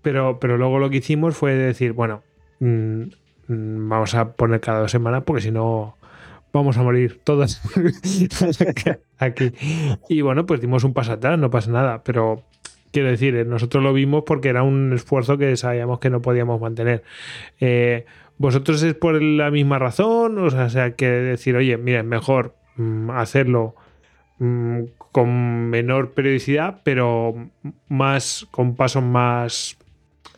[0.02, 2.22] pero pero luego lo que hicimos fue decir bueno
[2.60, 3.02] mmm,
[3.48, 5.96] vamos a poner cada dos semanas porque si no
[6.52, 7.60] vamos a morir todas
[9.18, 9.52] aquí
[10.08, 12.44] y bueno pues dimos un paso atrás no pasa nada pero
[12.92, 16.60] quiero decir eh, nosotros lo vimos porque era un esfuerzo que sabíamos que no podíamos
[16.60, 17.02] mantener.
[17.60, 18.06] Eh,
[18.38, 22.04] vosotros es por la misma razón o sea, o sea que decir oye mira es
[22.04, 23.74] mejor mmm, hacerlo
[24.38, 24.82] mmm,
[25.12, 27.34] con menor periodicidad pero
[27.88, 29.76] más con pasos más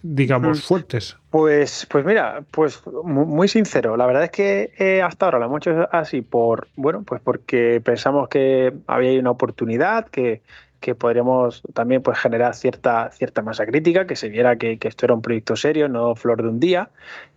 [0.02, 3.96] digamos fuertes pues pues mira pues muy sincero.
[3.96, 7.80] La verdad es que eh, hasta ahora lo hemos hecho así por bueno pues porque
[7.84, 10.42] pensamos que había una oportunidad que
[10.80, 15.14] que podríamos también pues, generar cierta, cierta masa crítica, que se viera que, esto era
[15.14, 16.90] un proyecto serio, no flor de un día,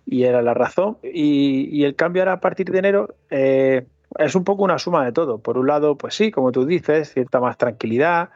[0.06, 0.98] y era la razón.
[1.04, 3.86] Y, y el cambio ahora a partir de enero eh,
[4.20, 5.40] es un poco una suma de todo.
[5.40, 8.30] Por un lado, pues sí, como tú dices, cierta más tranquilidad.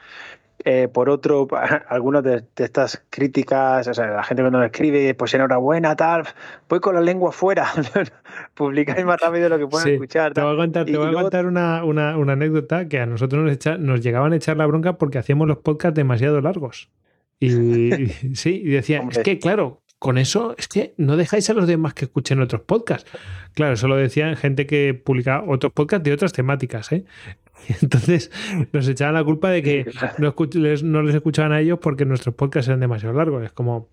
[0.65, 1.47] Eh, por otro,
[1.89, 6.23] algunas de, de, estas críticas, o sea, la gente cuando me escribe, pues enhorabuena, tal,
[6.67, 7.67] voy con la lengua fuera,
[8.55, 10.33] publicáis más rápido de lo que pueden sí, escuchar.
[10.33, 11.21] Te voy a contar, te voy a luego...
[11.21, 14.65] contar una, una, una, anécdota que a nosotros nos, echa, nos llegaban a echar la
[14.65, 16.89] bronca porque hacíamos los podcasts demasiado largos.
[17.39, 19.17] Y, sí, y decía, Hombre.
[19.17, 22.61] es que claro, con eso es que no dejáis a los demás que escuchen otros
[22.61, 23.09] podcasts.
[23.53, 26.91] Claro, eso lo decían gente que publica otros podcasts de otras temáticas.
[26.91, 27.05] ¿eh?
[27.81, 28.31] Entonces
[28.71, 29.85] nos echaban la culpa de que
[30.17, 33.43] no, les, no, les, escuchaban a ellos porque nuestros podcasts eran demasiado largos.
[33.43, 33.89] Es como,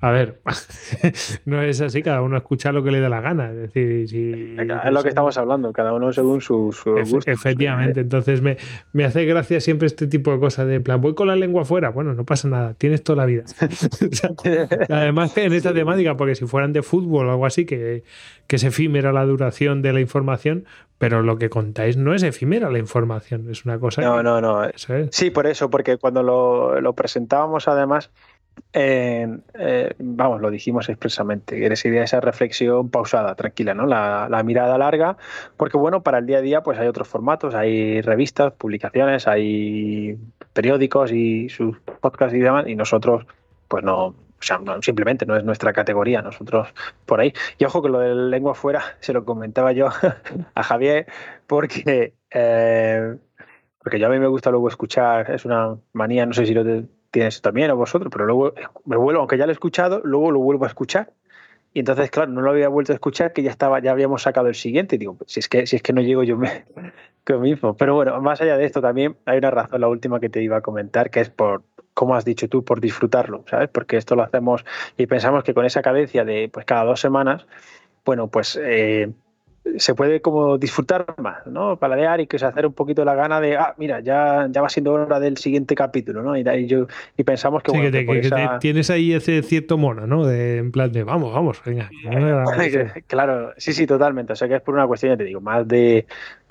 [0.00, 0.40] a ver,
[1.44, 3.50] no es así, cada uno escucha lo que le da la gana.
[3.50, 7.30] Es decir, si, es lo que estamos hablando, cada uno según su, su gusto.
[7.30, 8.56] Efectivamente, entonces me,
[8.92, 11.90] me, hace gracia siempre este tipo de cosas de plan, voy con la lengua fuera.
[11.90, 13.44] Bueno, no pasa nada, tienes toda la vida.
[14.88, 18.02] Además, en esta temática, porque si fueran de fútbol o algo así, que,
[18.52, 20.66] que es efímera la duración de la información,
[20.98, 24.02] pero lo que contáis no es efímera la información, es una cosa.
[24.02, 24.24] No, que...
[24.24, 24.64] no, no.
[24.64, 25.08] Eso es.
[25.10, 28.10] Sí, por eso, porque cuando lo, lo presentábamos, además,
[28.74, 33.86] eh, eh, vamos, lo dijimos expresamente, esa idea, esa reflexión pausada, tranquila, ¿no?
[33.86, 35.16] La, la, mirada larga,
[35.56, 40.18] porque bueno, para el día a día, pues hay otros formatos, hay revistas, publicaciones, hay
[40.52, 43.24] periódicos y sus podcasts y demás, y nosotros,
[43.66, 46.68] pues no, o sea, simplemente no es nuestra categoría, nosotros
[47.06, 47.32] por ahí.
[47.58, 49.88] Y ojo que lo de lengua fuera se lo comentaba yo
[50.54, 51.06] a Javier
[51.46, 53.16] porque, eh,
[53.78, 56.64] porque yo a mí me gusta luego escuchar, es una manía, no sé si lo
[57.10, 58.52] tienes también o vosotros, pero luego
[58.84, 61.12] me vuelvo, aunque ya lo he escuchado, luego lo vuelvo a escuchar.
[61.74, 64.48] Y entonces, claro, no lo había vuelto a escuchar, que ya estaba, ya habíamos sacado
[64.48, 64.96] el siguiente.
[64.96, 66.64] Y digo, si es que, si es que no llego yo me,
[67.40, 67.76] mismo.
[67.76, 70.58] Pero bueno, más allá de esto también hay una razón, la última que te iba
[70.58, 71.62] a comentar, que es por,
[71.94, 73.68] como has dicho tú, por disfrutarlo, ¿sabes?
[73.68, 74.64] Porque esto lo hacemos
[74.96, 77.46] y pensamos que con esa cadencia de pues cada dos semanas,
[78.04, 79.10] bueno, pues eh,
[79.78, 81.76] se puede como disfrutar más, ¿no?
[81.76, 84.68] Paladear y que se hacer un poquito la gana de, ah, mira, ya, ya va
[84.68, 86.36] siendo hora del siguiente capítulo, ¿no?
[86.36, 86.86] Y, y, yo,
[87.16, 88.36] y pensamos que, sí, bueno, que, te, que esa...
[88.54, 90.26] te tienes ahí ese cierto mono, ¿no?
[90.26, 91.88] De, en plan de, vamos, vamos, venga.
[93.06, 94.32] claro, sí, sí, totalmente.
[94.32, 96.06] O sea que es por una cuestión, ya te digo, más de,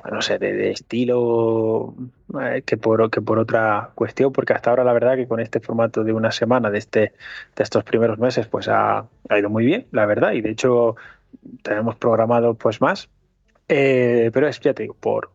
[0.09, 1.93] no sé, de, de estilo
[2.41, 5.59] eh, que, por, que por otra cuestión, porque hasta ahora la verdad que con este
[5.59, 6.99] formato de una semana, de, este,
[7.57, 10.31] de estos primeros meses, pues ha, ha ido muy bien, la verdad.
[10.31, 10.95] Y de hecho
[11.63, 13.09] tenemos programado pues más,
[13.67, 15.31] eh, pero es, ya te digo, por,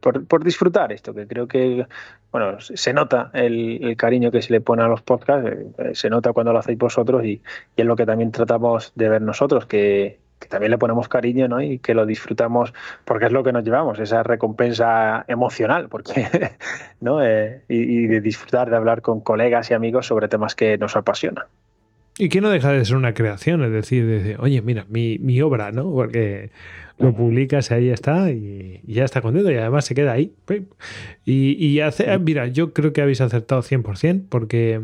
[0.00, 1.86] por, disfrutar esto, que creo que,
[2.32, 6.32] bueno, se nota el, cariño que se le pone a los podcasts, eh, se nota
[6.32, 7.42] cuando lo hacéis vosotros y,
[7.76, 11.60] es lo que también tratamos de ver nosotros, que, que también le ponemos cariño ¿no?
[11.60, 12.72] y que lo disfrutamos
[13.04, 16.28] porque es lo que nos llevamos, esa recompensa emocional porque,
[17.00, 17.22] ¿no?
[17.22, 20.96] Eh, y, y de disfrutar de hablar con colegas y amigos sobre temas que nos
[20.96, 21.46] apasionan.
[22.18, 25.40] Y que no deja de ser una creación, es decir, de, oye, mira, mi, mi,
[25.42, 25.92] obra, ¿no?
[25.92, 26.50] Porque
[26.98, 30.32] lo publicas y ahí está y, y, ya está contento y además se queda ahí.
[31.26, 34.80] Y, y hace, mira, yo creo que habéis acertado 100% porque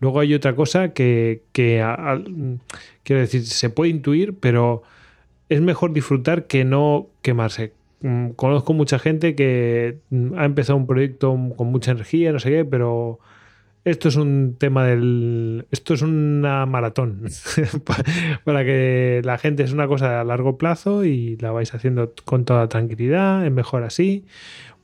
[0.00, 2.22] luego hay otra cosa que, que a, a,
[3.02, 4.82] quiero decir, se puede intuir, pero
[5.50, 7.72] es mejor disfrutar que no quemarse.
[8.34, 9.98] Conozco mucha gente que
[10.36, 13.20] ha empezado un proyecto con mucha energía, no sé qué, pero
[13.84, 15.66] esto es un tema del.
[15.70, 17.24] Esto es una maratón.
[18.44, 22.44] para que la gente es una cosa a largo plazo y la vais haciendo con
[22.44, 24.24] toda tranquilidad, es mejor así.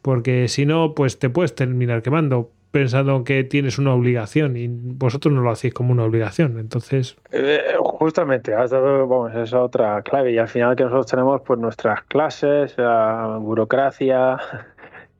[0.03, 5.33] Porque si no, pues te puedes terminar quemando pensando que tienes una obligación y vosotros
[5.33, 6.59] no lo hacéis como una obligación.
[6.59, 7.17] Entonces.
[7.31, 10.33] Eh, justamente, vamos, esa es otra clave.
[10.33, 14.39] Y al final que nosotros tenemos pues nuestras clases, la burocracia,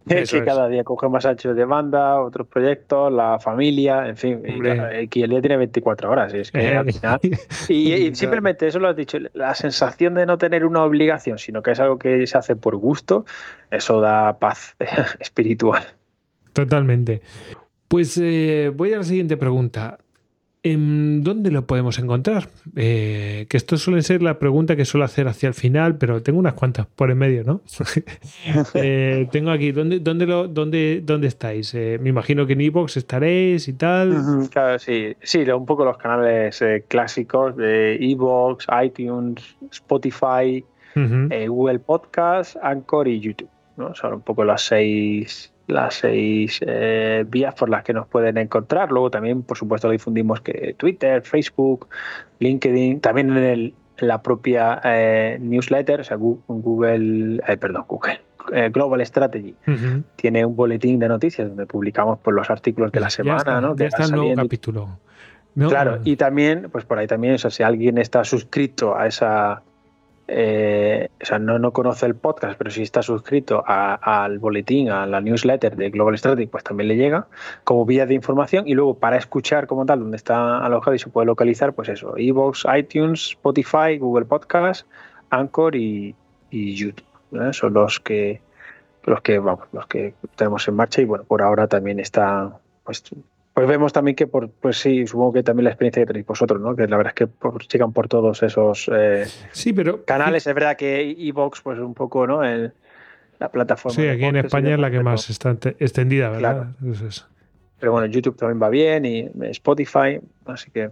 [0.31, 5.23] que cada día coge más ancho de banda, otros proyectos, la familia, en fin, y,
[5.23, 6.35] el día tiene 24 horas.
[6.35, 7.21] Y, es que al final,
[7.69, 11.73] y, simplemente eso lo has dicho, la sensación de no tener una obligación, sino que
[11.73, 13.25] es algo que se hace por gusto,
[13.71, 14.77] eso da paz
[15.21, 15.85] espiritual.
[16.53, 17.23] Totalmente.
[17.89, 19.99] Pues eh, voy a la siguiente pregunta.
[20.65, 22.49] ¿En ¿Dónde lo podemos encontrar?
[22.75, 26.39] Eh, que esto suele ser la pregunta que suelo hacer hacia el final, pero tengo
[26.39, 27.61] unas cuantas por en medio, ¿no?
[28.75, 31.75] Eh, tengo aquí, ¿dónde, dónde, lo, dónde, dónde estáis?
[31.75, 34.49] Eh, me imagino que en Evox estaréis y tal.
[34.51, 43.07] Claro, sí, sí, un poco los canales clásicos de Evox, iTunes, Spotify, Google Podcast, Anchor
[43.09, 43.51] y YouTube.
[43.77, 43.95] ¿no?
[43.95, 48.91] Son un poco las seis las seis eh, vías por las que nos pueden encontrar.
[48.91, 51.89] Luego también, por supuesto, difundimos que Twitter, Facebook,
[52.41, 58.21] LinkedIn, también en, la propia eh, newsletter, o sea, Google, eh, perdón, Google.
[58.73, 59.55] Global Strategy
[60.17, 63.77] tiene un boletín de noticias donde publicamos pues, los artículos de la semana, ¿no?
[63.77, 64.99] Ya está el nuevo capítulo.
[65.55, 69.63] Claro, y también, pues por ahí también, o sea, si alguien está suscrito a esa
[70.31, 75.07] eh, o sea, no, no conoce el podcast, pero si está suscrito al boletín, a
[75.07, 77.27] la newsletter de Global Strategy, pues también le llega
[77.65, 81.09] como vía de información y luego para escuchar como tal, donde está alojado y se
[81.09, 84.87] puede localizar, pues eso, Evox, iTunes, Spotify, Google Podcast,
[85.31, 86.15] Anchor y,
[86.51, 87.05] YouTube.
[87.53, 88.41] Son los que
[89.05, 93.03] los que vamos, los que tenemos en marcha y bueno, por ahora también está pues
[93.59, 96.61] pues vemos también que, por, pues sí, supongo que también la experiencia que tenéis vosotros,
[96.61, 96.77] ¿no?
[96.77, 100.47] Que la verdad es que por, llegan por todos esos eh, sí, pero, canales.
[100.47, 102.41] Es verdad que Evox, pues un poco, ¿no?
[102.45, 103.97] la plataforma.
[103.97, 106.69] Sí, aquí en España es la que más está extendida, ¿verdad?
[107.81, 110.91] Pero bueno, YouTube también va bien y Spotify, así que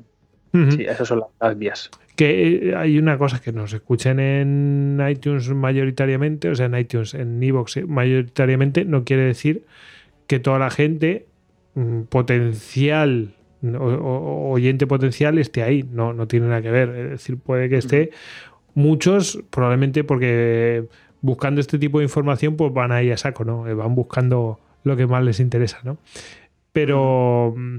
[0.71, 1.89] sí, esas son las, vías.
[2.17, 7.15] Que eh, hay una cosa que nos escuchen en iTunes mayoritariamente, o sea, en iTunes,
[7.15, 9.63] en Evox mayoritariamente, no quiere decir
[10.27, 11.27] que toda la gente
[12.09, 15.85] potencial o, oyente potencial esté ahí.
[15.91, 16.89] No, no tiene nada que ver.
[16.91, 18.11] Es decir, puede que esté
[18.75, 20.85] muchos, probablemente porque
[21.21, 23.67] buscando este tipo de información, pues van ahí a saco, ¿no?
[23.67, 25.99] Eh, van buscando lo que más les interesa, ¿no?
[26.73, 27.79] Pero mm,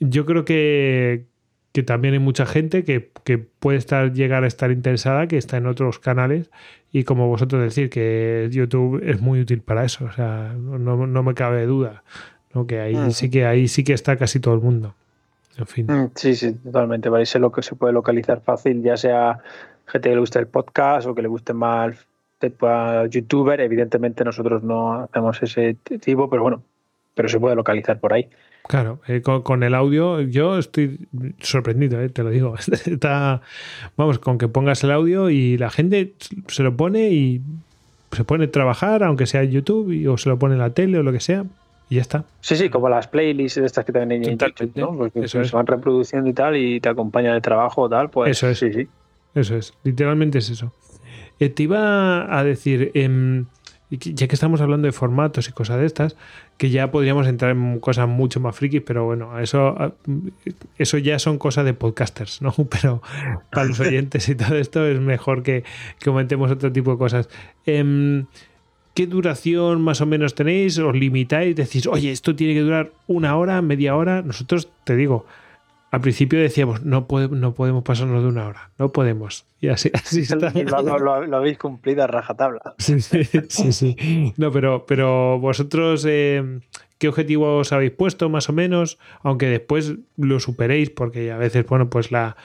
[0.00, 1.24] yo creo que,
[1.72, 5.56] que también hay mucha gente que, que, puede estar, llegar a estar interesada, que está
[5.56, 6.50] en otros canales,
[6.92, 11.22] y como vosotros decir que YouTube es muy útil para eso, o sea, no, no
[11.22, 12.02] me cabe duda.
[12.66, 14.94] Que ahí sí que ahí sí que está casi todo el mundo.
[15.58, 15.86] En fin.
[15.86, 17.08] Mm, sí, sí, totalmente.
[17.08, 19.40] Vale, lo que se puede localizar fácil, ya sea
[19.86, 22.06] gente que le guste el podcast o que le guste más
[22.40, 23.60] el youtuber.
[23.60, 26.62] Evidentemente nosotros no hacemos ese tipo, pero bueno,
[27.14, 28.28] pero se puede localizar por ahí.
[28.66, 31.06] Claro, eh, con, el audio yo estoy
[31.38, 32.54] sorprendido, eh, te lo digo.
[32.86, 33.42] Está,
[33.96, 36.14] vamos, con que pongas el audio y la gente
[36.48, 37.42] se lo pone y
[38.12, 40.98] se pone a trabajar, aunque sea en YouTube o se lo pone en la tele
[40.98, 41.44] o lo que sea,
[41.88, 42.24] y ya está.
[42.40, 44.96] Sí, sí, como las playlists de estas que también hay en YouTube, ¿no?
[44.96, 48.48] Porque se van reproduciendo y tal y te acompañan el trabajo o tal, pues eso
[48.48, 48.58] es.
[48.58, 48.88] sí, sí.
[49.34, 50.72] Eso es, literalmente es eso.
[51.40, 53.46] Eh, te iba a decir, em,
[53.90, 56.16] ya que estamos hablando de formatos y cosas de estas,
[56.56, 59.76] que ya podríamos entrar en cosas mucho más frikis, pero bueno, eso,
[60.78, 62.54] eso ya son cosas de podcasters, ¿no?
[62.70, 63.02] Pero
[63.50, 65.64] para los oyentes y todo esto es mejor que,
[65.98, 67.28] que comentemos otro tipo de cosas.
[67.66, 68.24] Eh,
[68.94, 70.78] ¿Qué duración más o menos tenéis?
[70.78, 71.56] ¿Os limitáis?
[71.56, 74.22] Decís, oye, esto tiene que durar una hora, media hora.
[74.22, 75.26] Nosotros, te digo,
[75.94, 79.46] al principio decíamos, no, no podemos pasarnos de una hora, no podemos.
[79.60, 80.52] Y así, así está.
[80.98, 82.74] Lo, habéis cumplido a rajatabla.
[82.78, 83.72] Sí, sí, sí.
[83.72, 84.32] sí.
[84.36, 86.60] No, pero, pero vosotros, eh,
[86.98, 88.98] ¿qué objetivos habéis puesto más o menos?
[89.22, 92.36] Aunque después lo superéis, porque a veces, bueno, pues la,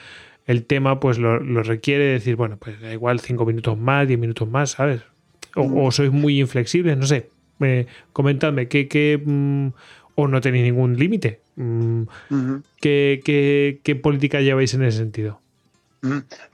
[0.46, 4.18] el tema pues lo, lo requiere decir, bueno, pues da igual cinco minutos más, diez
[4.18, 5.02] minutos más, ¿sabes?
[5.56, 7.28] O, sois muy inflexibles, no sé.
[7.60, 9.68] Eh, comentadme, ¿qué, mm,
[10.14, 11.40] o no tenéis ningún límite?
[11.56, 12.04] Mm,
[12.80, 15.40] ¿qué, política lleváis en ese sentido?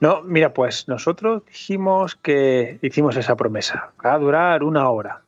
[0.01, 5.23] No, mira, pues nosotros dijimos que hicimos esa promesa, va a durar una hora.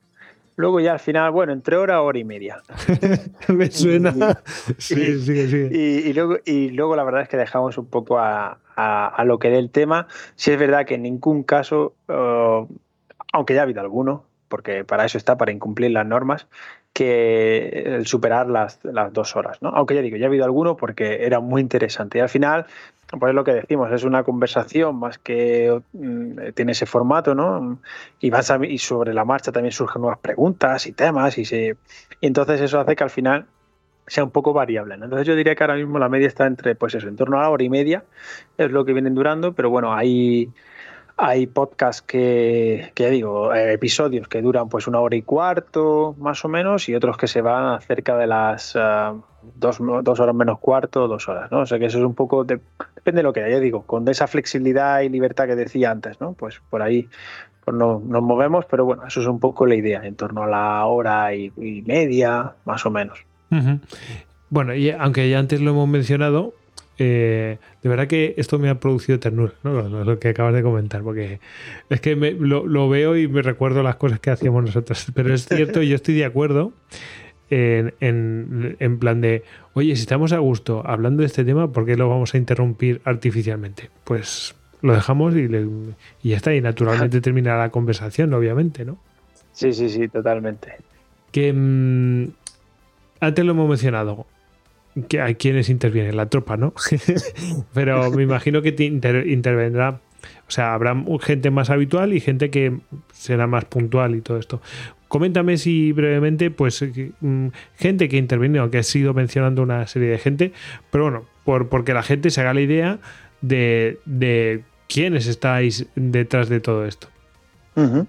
[0.58, 2.60] Luego ya al final, bueno, entre hora, hora y media.
[3.48, 4.42] Me suena.
[4.76, 5.22] sí,
[5.70, 8.58] Y, luego, y luego la verdad es que dejamos un poco a,
[9.24, 10.08] lo que dé el tema.
[10.34, 11.94] Si es verdad que en ningún caso
[13.33, 16.47] aunque ya ha habido alguno, porque para eso está, para incumplir las normas,
[16.93, 19.68] que el superar las, las dos horas, ¿no?
[19.70, 22.18] Aunque ya digo, ya ha habido alguno porque era muy interesante.
[22.18, 22.66] Y al final,
[23.20, 27.79] pues lo que decimos, es una conversación más que mm, tiene ese formato, ¿no?
[28.20, 31.76] Y, vas y sobre la marcha también surgen nuevas preguntas y temas y, se,
[32.20, 33.47] y entonces eso hace que al final
[34.09, 34.95] sea un poco variable.
[34.95, 37.43] Entonces yo diría que ahora mismo la media está entre, pues eso, en torno a
[37.43, 38.05] la hora y media,
[38.57, 40.51] es lo que vienen durando, pero bueno, hay,
[41.20, 46.14] hay podcasts que, que ya digo, eh, episodios que duran pues una hora y cuarto,
[46.18, 49.20] más o menos, y otros que se van cerca de las uh,
[49.56, 51.60] dos, dos, horas menos cuarto, dos horas, ¿no?
[51.60, 52.60] O sea que eso es un poco, de,
[52.94, 56.20] depende de lo que haya, ya digo, con esa flexibilidad y libertad que decía antes,
[56.20, 56.34] ¿no?
[56.34, 57.08] Pues por ahí
[57.64, 60.46] pues no, nos movemos, pero bueno, eso es un poco la idea, en torno a
[60.46, 61.50] la hora y,
[61.84, 63.18] media, más o menos.
[64.50, 66.54] Bueno, y aunque ya antes lo hemos mencionado,
[66.99, 69.72] eh, de verdad que esto me ha producido ternura, ¿no?
[69.72, 71.38] Lo, lo que acabas de comentar, porque
[71.88, 75.07] es que me, lo, lo, veo y me recuerdo las cosas que hacíamos nosotros.
[75.14, 76.72] Pero es cierto, yo estoy de acuerdo
[77.51, 79.44] en, en, en, plan de,
[79.74, 83.01] oye, si estamos a gusto hablando de este tema, ¿por qué lo vamos a interrumpir
[83.05, 83.90] artificialmente?
[84.03, 85.66] Pues lo dejamos y, le,
[86.22, 88.99] y ya está, y naturalmente terminará la conversación, obviamente, ¿no?
[89.53, 90.76] Sí, sí, sí, totalmente.
[91.30, 92.30] Que mmm,
[93.20, 94.26] antes lo hemos mencionado,
[95.09, 96.74] que hay quienes intervienen, la tropa, ¿no?
[97.74, 100.01] Pero me imagino que inter intervendrá,
[100.46, 102.78] o sea, habrá gente más habitual y gente que
[103.12, 104.61] será más puntual y todo esto.
[105.09, 106.84] Coméntame si brevemente, pues,
[107.76, 110.53] gente que interviene, aunque has ido mencionando una serie de gente,
[110.90, 112.99] pero bueno, por, porque la gente se haga la idea
[113.40, 117.09] de, de quiénes estáis detrás de todo esto.
[117.76, 118.07] Uh.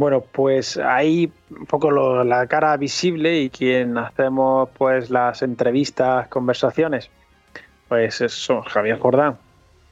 [0.00, 6.26] Bueno, pues ahí un poco lo, la cara visible y quien hacemos pues las entrevistas,
[6.28, 7.10] conversaciones,
[7.86, 9.36] pues son Javier Jordán,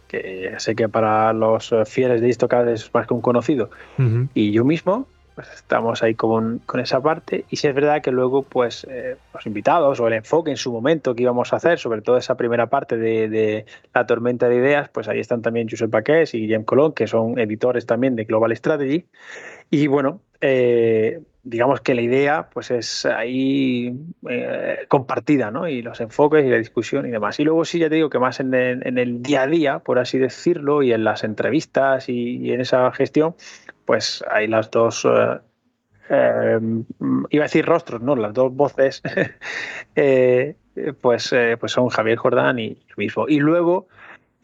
[0.06, 4.28] que sé que para los fieles de Istocad es más que un conocido, uh -huh.
[4.32, 7.44] y yo mismo, pues estamos ahí con, con, esa parte.
[7.50, 10.72] Y si es verdad que luego pues eh, los invitados o el enfoque en su
[10.72, 14.56] momento que íbamos a hacer sobre todo esa primera parte de, de la tormenta de
[14.56, 18.24] ideas pues ahí están también Josep Paqués y Guillem Colón que son editores también de
[18.24, 19.04] Global Strategy
[19.70, 23.92] y bueno eh, digamos que la idea pues es ahí
[24.28, 25.66] eh, compartida ¿no?
[25.66, 28.18] y los enfoques y la discusión y demás y luego sí ya te digo que
[28.18, 32.52] más en el, día a día por así decirlo y en las entrevistas y, y
[32.52, 33.34] en esa gestión
[33.88, 35.40] pues hay las dos, eh,
[36.10, 36.60] eh,
[37.30, 39.00] iba a decir rostros, no, las dos voces,
[39.96, 40.56] eh,
[41.00, 43.26] pues, pues son Javier Jordán y yo mismo.
[43.28, 43.88] Y luego,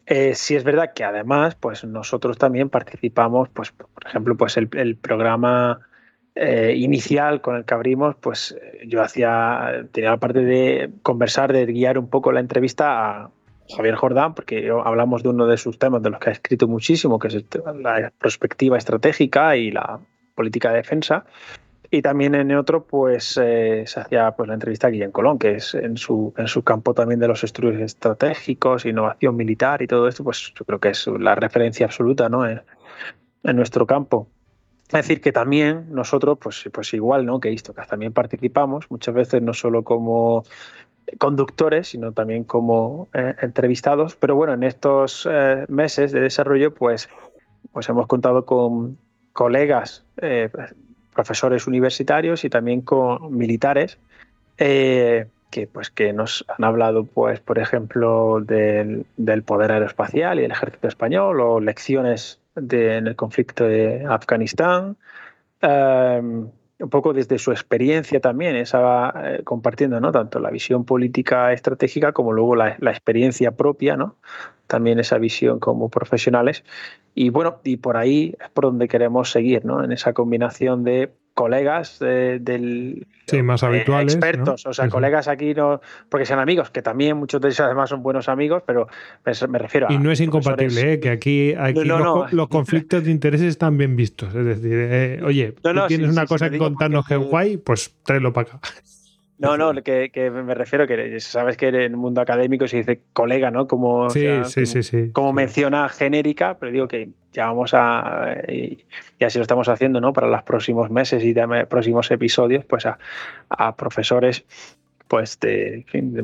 [0.07, 5.79] sí es verdad que además, pues nosotros también participamos, pues por ejemplo, pues el, programa
[6.35, 11.97] inicial con el que abrimos, pues yo hacía, tenía la parte de conversar, de guiar
[11.97, 13.31] un poco la entrevista a
[13.75, 17.17] Javier Jordán, porque hablamos de uno de sus temas de los que ha escrito muchísimo,
[17.19, 17.45] que es
[17.79, 19.99] la perspectiva estratégica y la
[20.35, 21.25] política de defensa.
[21.91, 25.55] Y también en otro, pues eh, se hacía pues, la entrevista a Guillén Colón, que
[25.55, 30.07] es en su, en su campo también de los estudios estratégicos, innovación militar y todo
[30.07, 32.47] esto, pues yo creo que es la referencia absoluta ¿no?
[32.47, 32.61] en,
[33.43, 34.27] en nuestro campo.
[34.87, 37.39] Es decir, que también nosotros, pues, pues igual ¿no?
[37.39, 40.43] que Istocas, también participamos, muchas veces no solo como
[41.17, 44.15] conductores, sino también como eh, entrevistados.
[44.15, 47.09] Pero bueno, en estos eh, meses de desarrollo, pues,
[47.71, 48.97] pues hemos contado con
[49.33, 50.49] colegas, eh,
[51.15, 53.97] profesores universitarios y también con militares
[54.57, 60.43] eh, que, pues, que nos han hablado, pues, por ejemplo, del, del poder aeroespacial y
[60.43, 64.97] el ejército español o lecciones de, en el conflicto de Afganistán.
[65.63, 70.11] Um, un poco desde su experiencia también, esa, eh, compartiendo ¿no?
[70.11, 74.17] tanto la visión política estratégica como luego la, la, experiencia propia, ¿no?
[74.67, 76.63] También esa visión como profesionales.
[77.13, 79.83] Y bueno, y por ahí es por donde queremos seguir, ¿no?
[79.83, 84.71] en esa combinación de colegas de, del sí, más habituales, eh, expertos, ¿no?
[84.71, 88.01] o sea, colegas aquí no porque sean amigos, que también muchos de ellos además son
[88.01, 88.87] buenos amigos, pero
[89.49, 90.99] me, refiero a y no es incompatible, ¿eh?
[91.01, 94.73] que aquí, aquí no, no, los, los, conflictos de intereses están bien vistos, es decir,
[94.73, 98.31] eh, oye, tú tienes sí, una sí, cosa que contarnos que es guay, pues tráelo
[98.31, 98.59] para acá.
[99.37, 103.01] No, no, que, que, me refiero que sabes que en el mundo académico se dice
[103.11, 103.67] colega, ¿no?
[103.67, 107.73] Como, sí, o sea, sí, como, sí, como menciona genérica, pero digo que ya vamos
[107.73, 108.85] a, y,
[109.19, 110.13] y, así lo estamos haciendo, ¿no?
[110.13, 112.97] Para los próximos meses y de, próximos episodios, pues a,
[113.49, 114.45] a profesores
[115.07, 116.23] pues de, de,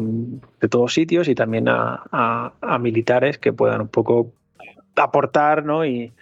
[0.60, 4.32] de, todos sitios y también a, a, a, militares que puedan un poco
[4.96, 5.86] aportar, ¿no?
[5.86, 6.14] Y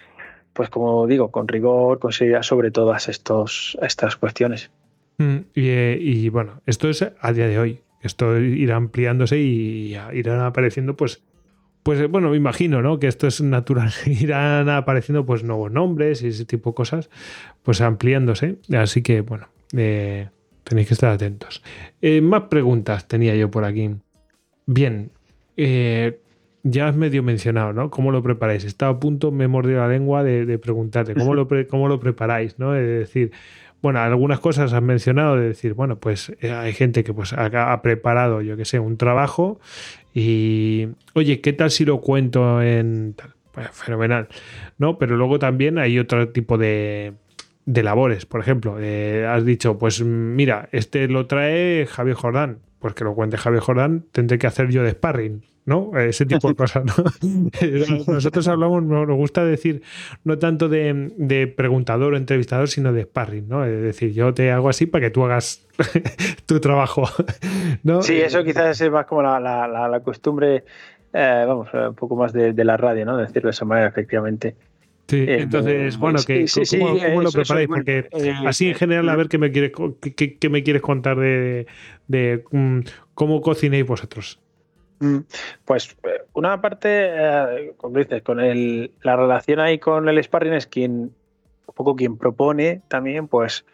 [0.54, 4.72] pues como digo, con rigor, con seriedad sobre todas estos, estas cuestiones.
[5.20, 7.82] Mm, y, y, bueno, esto es a día de hoy.
[8.02, 11.22] Esto irá ampliándose y irán apareciendo, pues,
[11.84, 13.00] pues bueno, me imagino, ¿no?
[13.00, 13.92] Que esto es natural.
[14.06, 17.10] irán apareciendo, pues, nuevos nombres y ese tipo de cosas,
[17.62, 18.58] pues ampliándose.
[18.76, 20.30] Así que, bueno, eh,
[20.64, 21.62] tenéis que estar atentos.
[22.02, 23.92] Eh, más preguntas tenía yo por aquí.
[24.66, 25.12] Bien,
[25.58, 26.20] eh,
[26.64, 27.90] ya has medio mencionado, ¿no?
[27.90, 28.64] ¿Cómo lo preparáis?
[28.64, 32.60] Estaba a punto, me he mordido la lengua de, preguntarte, ¿cómo lo, ¿cómo lo preparáis?
[32.60, 32.76] ¿no?
[32.76, 33.32] Es decir,
[33.82, 37.82] bueno, algunas cosas has mencionado de decir, bueno, pues eh, hay gente que pues ha,
[37.82, 39.60] preparado, yo que sé, un trabajo
[40.14, 43.34] y, oye, ¿qué tal si lo cuento en tal?
[43.52, 44.28] Pues fenomenal,
[44.78, 44.98] ¿no?
[44.98, 47.14] Pero luego también hay otro tipo de,
[47.66, 52.94] de labores, por ejemplo, eh, has dicho, pues mira, este lo trae Javier Jordán, pues
[52.94, 55.98] que lo cuente Javier Jordán, tendré que hacer yo de sparring, ¿no?
[55.98, 56.94] Ese tipo de cosas, ¿no?
[58.14, 59.84] Nosotros hablamos, nos gusta decir,
[60.24, 63.64] no tanto de, preguntador o entrevistador, sino de sparring, ¿no?
[63.64, 65.66] Es decir, yo te hago así para que tú hagas
[66.48, 67.04] tu trabajo,
[67.84, 68.02] ¿no?
[68.02, 70.64] Sí, eso quizás es más como la, costumbre,
[71.14, 73.16] eh, vamos, un poco más de, la radio, ¿no?
[73.16, 74.56] Decirlo de esa manera, efectivamente.
[75.08, 76.46] Sí, eh, entonces, bueno, que,
[76.80, 77.68] ¿cómo, lo preparáis?
[77.68, 79.72] Porque eh, así en general, a ver qué me quieres,
[80.16, 81.66] qué, me quieres contar de,
[82.08, 82.80] de mm,
[83.14, 84.40] cómo cocinéis vosotros.
[85.00, 85.20] Mm,
[85.66, 90.68] pues eh, una parte, como dices, con el, la relación ahí con el sparring es
[90.68, 93.66] quien, un poco quien propone también, pues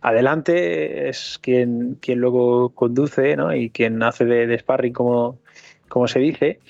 [0.00, 3.54] adelante es quien, quien luego conduce ¿no?
[3.54, 5.38] y quien hace de, de sparring como,
[5.88, 6.60] como se dice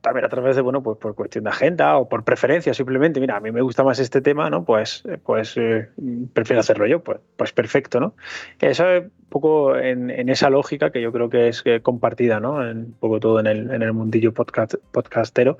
[0.00, 3.36] también a través de, bueno, pues por cuestión de agenda o por preferencia simplemente, mira,
[3.36, 4.64] a mí me gusta más este tema, ¿no?
[4.64, 5.88] Pues, pues eh,
[6.32, 8.14] prefiero hacerlo yo, pues, pues perfecto, ¿no?
[8.60, 12.54] Eso es un poco en, esa lógica que yo creo que es eh, compartida, ¿no?
[12.54, 15.58] un poco todo en el, en el mundillo podcast, podcastero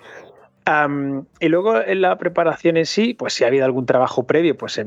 [1.40, 4.80] y luego en la preparación en sí, pues si ha habido algún trabajo previo, pues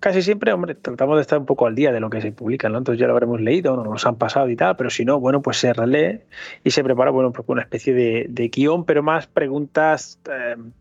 [0.00, 2.68] casi siempre, hombre, tratamos de estar un poco al día de lo que se publica,
[2.68, 2.78] ¿no?
[2.78, 5.42] Entonces ya lo habremos leído, no nos han pasado y tal, pero si no, bueno,
[5.42, 6.24] pues se relee
[6.64, 10.72] y se prepara, bueno, pues una especie de, de guion, pero más preguntas em,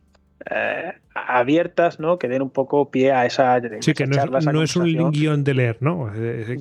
[0.49, 2.17] eh, abiertas, ¿no?
[2.17, 3.59] Que den un poco pie a esa.
[3.81, 6.11] Sí, que no, es, un guion de leer, ¿no?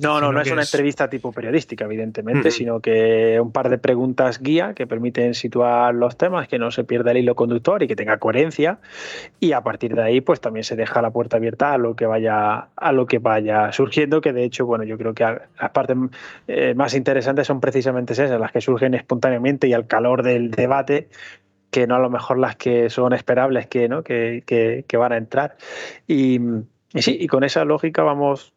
[0.01, 4.41] No, no, no es una entrevista tipo periodística, evidentemente, sino que un par de preguntas
[4.41, 7.95] guía que permiten situar los temas, que no se pierda el hilo conductor y que
[7.95, 8.79] tenga coherencia.
[9.39, 12.05] Y a partir de ahí, pues también se deja la puerta abierta a lo que
[12.05, 15.97] vaya, a lo que vaya surgiendo, que de hecho, bueno, yo creo que las partes
[16.47, 21.07] eh, más interesantes son precisamente esas, las que surgen espontáneamente y al calor del debate
[21.71, 24.03] que no a lo mejor las que son esperables que, ¿no?
[24.03, 25.57] que, que, van a entrar.
[26.07, 26.39] Y,
[26.95, 28.53] sí, y con esa lógica vamos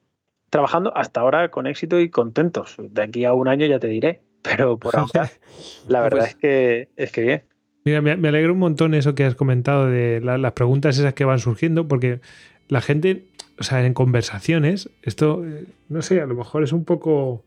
[0.50, 2.76] trabajando hasta ahora con éxito y contentos.
[2.78, 5.30] De aquí a un año ya te diré, pero por ahora
[5.88, 7.42] la verdad pues es, que, es que bien.
[7.84, 11.38] Mira, me, alegra un montón eso que has comentado de las preguntas esas que van
[11.38, 12.20] surgiendo, porque
[12.68, 13.24] la gente,
[13.58, 17.42] o sea, en conversaciones, esto, eh, no sé, a lo mejor es un poco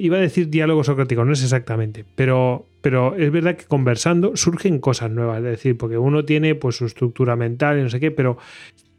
[0.00, 4.78] iba a decir diálogo socrático, no es exactamente, pero, pero es verdad que conversando surgen
[4.78, 8.10] cosas nuevas, es decir, porque uno tiene pues su estructura mental y no sé qué,
[8.10, 8.38] pero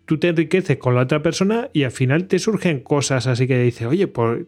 [0.06, 3.62] tú te enriqueces con la otra persona y al final te surgen cosas así que
[3.62, 4.46] dices, oye, pues,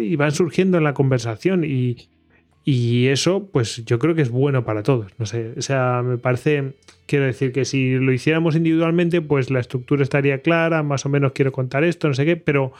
[0.00, 2.08] y van surgiendo en la conversación y,
[2.64, 5.12] y eso, pues yo creo que es bueno para todos.
[5.18, 6.72] No sé, o sea, me parece,
[7.06, 11.30] quiero decir que si lo hiciéramos individualmente, pues la estructura estaría clara, más o menos
[11.30, 12.72] quiero contar esto, no sé qué, pero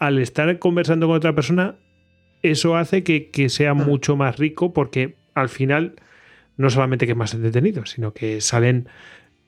[0.00, 1.76] al estar conversando con otra persona,
[2.42, 3.86] eso hace que, sea mm.
[3.86, 5.96] mucho más rico porque al final
[6.56, 8.88] no solamente que es más entretenido, sino que salen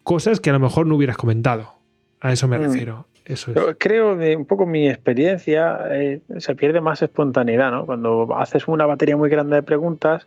[0.03, 1.75] cosas que a lo mejor no hubieras comentado.
[2.21, 2.63] A eso me mm.
[2.63, 3.07] refiero.
[3.25, 7.87] Eso Creo que un poco mi experiencia eh, se pierde más espontaneidad, ¿no?
[7.87, 10.27] Cuando haces una batería muy grande de preguntas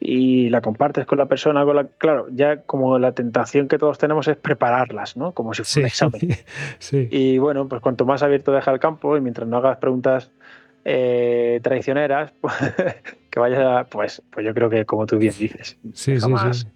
[0.00, 3.98] y la compartes con la persona, con la, claro, ya como la tentación que todos
[3.98, 5.32] tenemos es prepararlas, ¿no?
[5.32, 6.20] Como si fuera un examen.
[7.10, 10.32] Y bueno, pues cuanto más abierto deja el campo y mientras no hagas preguntas
[10.84, 12.32] eh, traicioneras,
[13.30, 15.78] que vaya, pues, pues yo creo que como tú bien dices.
[15.92, 16.66] Sí, sí, sí.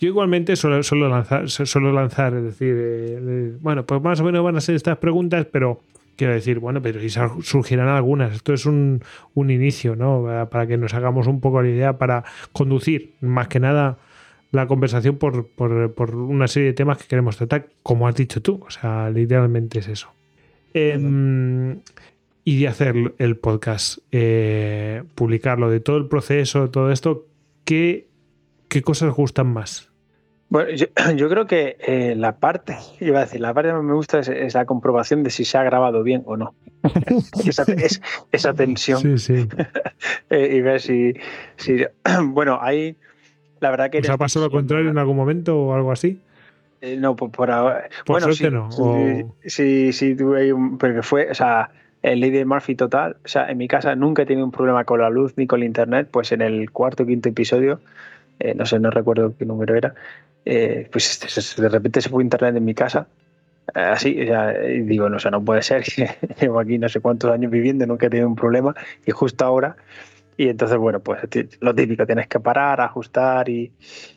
[0.00, 4.56] Yo igualmente suelo, lanzar, suelo lanzar, es decir, eh, bueno, pues más o menos van
[4.56, 5.80] a ser estas preguntas, pero
[6.14, 8.34] quiero decir, bueno, pero si surgirán algunas.
[8.34, 9.02] Esto es un,
[9.34, 10.48] inicio, ¿no?
[10.50, 13.98] Para que nos hagamos un poco la idea para conducir, más que nada,
[14.52, 18.60] la conversación por, por, una serie de temas que queremos tratar, como has dicho tú.
[18.64, 20.12] O sea, literalmente es eso.
[20.74, 20.96] Eh,
[22.48, 27.26] y de hacer el podcast, eh, publicarlo, de todo el proceso, todo esto,
[27.66, 28.08] ¿qué,
[28.68, 29.90] qué cosas gustan más?
[30.48, 30.86] Bueno, yo,
[31.28, 34.64] creo que eh, la parte, iba a decir, la parte que me gusta es, la
[34.64, 36.54] comprobación de si se ha grabado bien o no.
[37.46, 38.00] esa, es,
[38.32, 39.02] esa tensión.
[39.02, 39.48] Sí, sí.
[40.30, 41.12] Eh, y ver si,
[41.56, 41.84] si,
[42.28, 42.96] Bueno, hay.
[43.60, 43.98] La verdad que.
[43.98, 46.18] ¿Os ha pasado lo contrario en algún momento o algo así?
[46.98, 47.88] no, por, ahora.
[48.06, 48.70] Por bueno, sí, no.
[49.44, 50.78] Sí, sí, tuve un.
[50.78, 51.30] Pero que fue.
[51.30, 51.70] O sea
[52.02, 53.16] el Lady Murphy total.
[53.24, 55.60] O sea, en mi casa nunca he tenido un problema con la luz ni con
[55.60, 56.08] el internet.
[56.10, 57.80] Pues en el cuarto o quinto episodio,
[58.38, 59.94] eh, no sé, no recuerdo qué número era,
[60.44, 63.08] eh, pues de repente se fue internet en mi casa.
[63.74, 65.84] así, y digo, no, o sea, no puede ser,
[66.40, 68.74] llevo aquí no sé cuántos años viviendo, nunca he tenido un problema
[69.06, 69.76] y justo ahora,
[70.38, 71.20] y entonces, bueno, pues
[71.60, 73.72] lo típico, tienes que parar, ajustar y,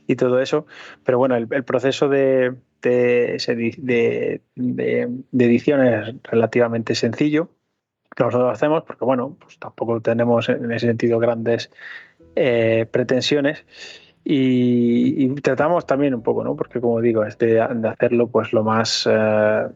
[0.08, 0.68] y todo eso,
[1.04, 7.50] pero bueno, el, proceso de, de, de, edición es relativamente sencillo,
[8.20, 11.72] nosotros hacemos, porque bueno, pues tampoco tenemos en ese sentido grandes
[12.36, 13.66] eh, pretensiones.
[14.24, 16.56] Y, tratamos también un poco, ¿no?
[16.56, 19.68] Porque como digo, es de, hacerlo pues lo más eh,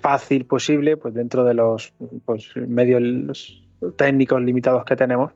[0.00, 1.92] fácil posible, pues dentro de los
[2.24, 3.62] pues, medios
[3.96, 5.32] técnicos limitados que tenemos.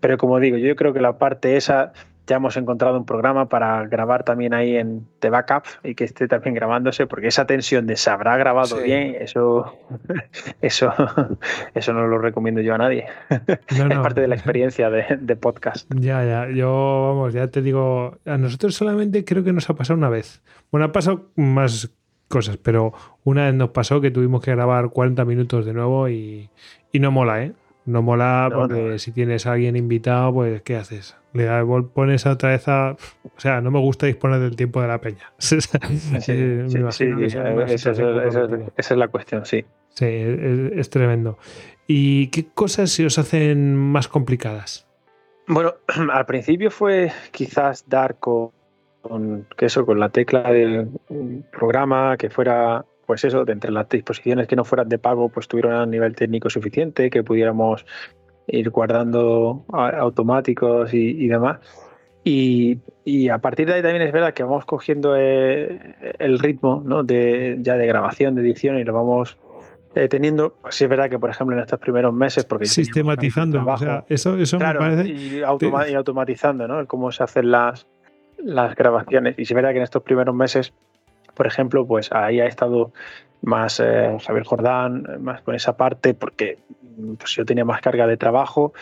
[0.00, 1.92] Pero como digo, yo creo que la parte esa
[2.28, 6.28] ya hemos encontrado un programa para grabar también ahí en The Backup y que esté
[6.28, 9.78] también grabándose, porque esa tensión de se habrá grabado bien, eso,
[10.60, 10.92] eso,
[11.74, 13.06] eso no lo recomiendo yo a nadie.
[13.68, 15.90] es parte de la experiencia de, podcast.
[15.94, 19.96] Ya, ya, yo, vamos, ya te digo, a nosotros solamente creo que nos ha pasado
[19.96, 20.42] una vez.
[20.70, 21.90] Bueno, ha pasado más
[22.28, 22.92] cosas, pero
[23.24, 26.50] una vez nos pasó que tuvimos que grabar 40 minutos de nuevo y,
[26.92, 27.52] y no mola, ¿eh?
[27.86, 31.17] No mola porque si tienes a alguien invitado, pues ¿qué haces?
[31.32, 31.48] Le
[31.94, 32.92] pones otra vez a...
[32.92, 35.32] O sea, no me gusta disponer del tiempo de la peña.
[35.38, 35.78] Sí, esa,
[38.76, 39.64] es la cuestión, sí.
[39.90, 41.38] Sí, es, tremendo.
[41.86, 44.86] ¿Y qué cosas se os hacen más complicadas?
[45.46, 45.74] Bueno,
[46.12, 48.50] al principio fue quizás dar con,
[49.02, 50.88] con, eso, con la tecla del
[51.52, 55.48] programa que fuera pues eso, de entre las disposiciones que no fueran de pago, pues
[55.48, 57.86] tuvieran a nivel técnico suficiente, que pudiéramos
[58.48, 61.58] ir guardando automáticos y, demás.
[62.24, 62.80] Y,
[63.30, 67.02] a partir de ahí también es verdad que vamos cogiendo eh, el ritmo ¿no?
[67.02, 69.38] de, ya de grabación, de edición y lo vamos
[69.94, 70.56] eh, teniendo.
[70.68, 72.44] Sí es verdad que, por ejemplo, en estos primeros meses...
[72.44, 75.08] porque Sistematizando, o sea, eso, eso me parece...
[75.08, 76.86] Y, automatizando ¿no?
[76.86, 77.86] cómo se hacen las,
[78.38, 79.38] las grabaciones.
[79.38, 80.74] Y sí es verdad que en estos primeros meses
[81.38, 82.92] por ejemplo, pues ahí ha estado
[83.42, 86.58] más eh, Javier Jordán, más con esa parte, porque
[87.18, 88.72] pues, yo tenía más carga de trabajo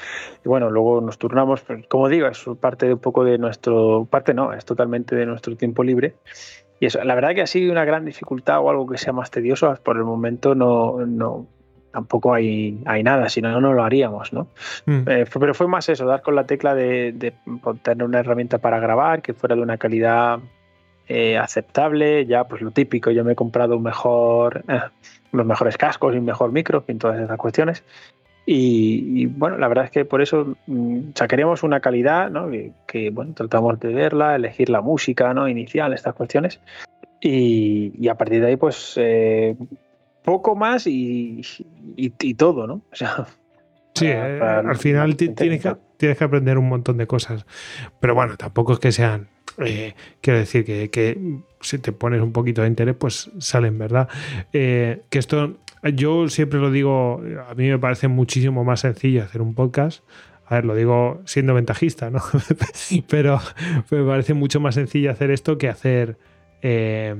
[0.45, 4.35] y bueno, luego nos turnamos, como digo, es parte de un poco de nuestro, parte
[4.35, 6.15] no, es totalmente de nuestro tiempo libre.
[6.79, 9.31] Y eso, la verdad que ha sido una gran dificultad o algo que sea más
[9.31, 11.47] tedioso, por el momento no, no
[11.91, 14.49] tampoco hay, hay nada, si no, no lo haríamos, ¿no?
[14.85, 15.09] Mm.
[15.09, 17.33] Eh, pero fue más eso, dar con la tecla de, de
[17.83, 20.41] tener una herramienta para grabar que fuera de una calidad
[21.09, 24.81] eh, aceptable, ya pues lo típico, yo me he comprado un mejor, eh,
[25.33, 27.85] los mejores cascos y un mejor micro, en todas esas cuestiones.
[28.49, 32.49] Y, bueno, la verdad es que por eso mm, sacaríamos una calidad, ¿no?
[32.87, 35.49] que, bueno, tratamos de verla, elegir la música ¿no?
[35.49, 36.61] inicial, estas cuestiones.
[37.21, 39.57] Y, a partir de ahí, pues eh,
[40.23, 41.43] poco más y,
[41.97, 42.83] y, todo, ¿no?
[42.93, 43.27] O sea,
[43.95, 47.47] sí, al final tienes que, tienes que aprender un montón de cosas.
[48.01, 49.29] Pero bueno, tampoco es que sean
[49.59, 54.09] eh, quiero decir que, si te pones un poquito de interés, pues salen, ¿verdad?
[54.53, 55.59] Eh, que esto,
[55.95, 60.05] yo siempre lo digo, a mí me parece muchísimo más sencillo hacer un podcast.
[60.49, 62.21] A ver, lo digo siendo ventajista, ¿no?
[63.09, 63.41] Pero
[63.91, 66.19] me parece mucho más sencillo hacer esto que hacer
[66.63, 67.17] eh,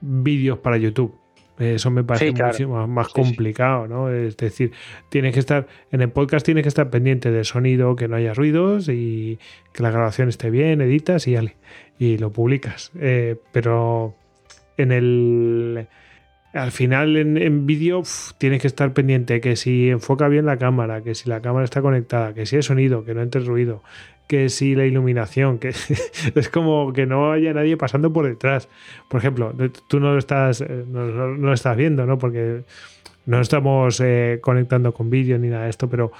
[0.00, 1.14] vídeos para YouTube.
[1.58, 4.10] Eso me parece muchísimo más complicado, ¿no?
[4.10, 4.72] Es decir,
[5.08, 8.34] tienes que estar, en el podcast tienes que estar pendiente del sonido, que no haya
[8.34, 9.38] ruidos y
[9.72, 11.36] que la grabación esté bien, editas y,
[11.98, 12.92] y lo publicas.
[13.00, 14.14] Eh, pero
[14.76, 15.88] en el
[16.52, 18.02] al final en, vídeo
[18.38, 21.82] tienes que estar pendiente que si enfoca bien la cámara, que si la cámara está
[21.82, 23.82] conectada, que si hay sonido, que no entre ruido,
[24.26, 25.68] que si la iluminación, que
[26.34, 28.68] es como que no haya nadie pasando por detrás.
[29.08, 29.52] Por ejemplo,
[29.88, 32.18] tú no lo estás, eh, no, estás viendo, ¿no?
[32.18, 32.64] Porque
[33.26, 36.12] no estamos eh, conectando con vídeo ni nada de esto, pero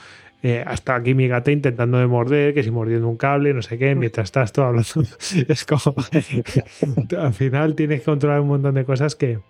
[0.42, 3.78] eh, hasta aquí mi gata intentando de morder, que si mordiendo un cable, no sé
[3.78, 4.90] qué, mientras estás todo hablando.
[5.48, 5.94] es como.
[7.18, 9.40] al final tienes que controlar un montón de cosas que,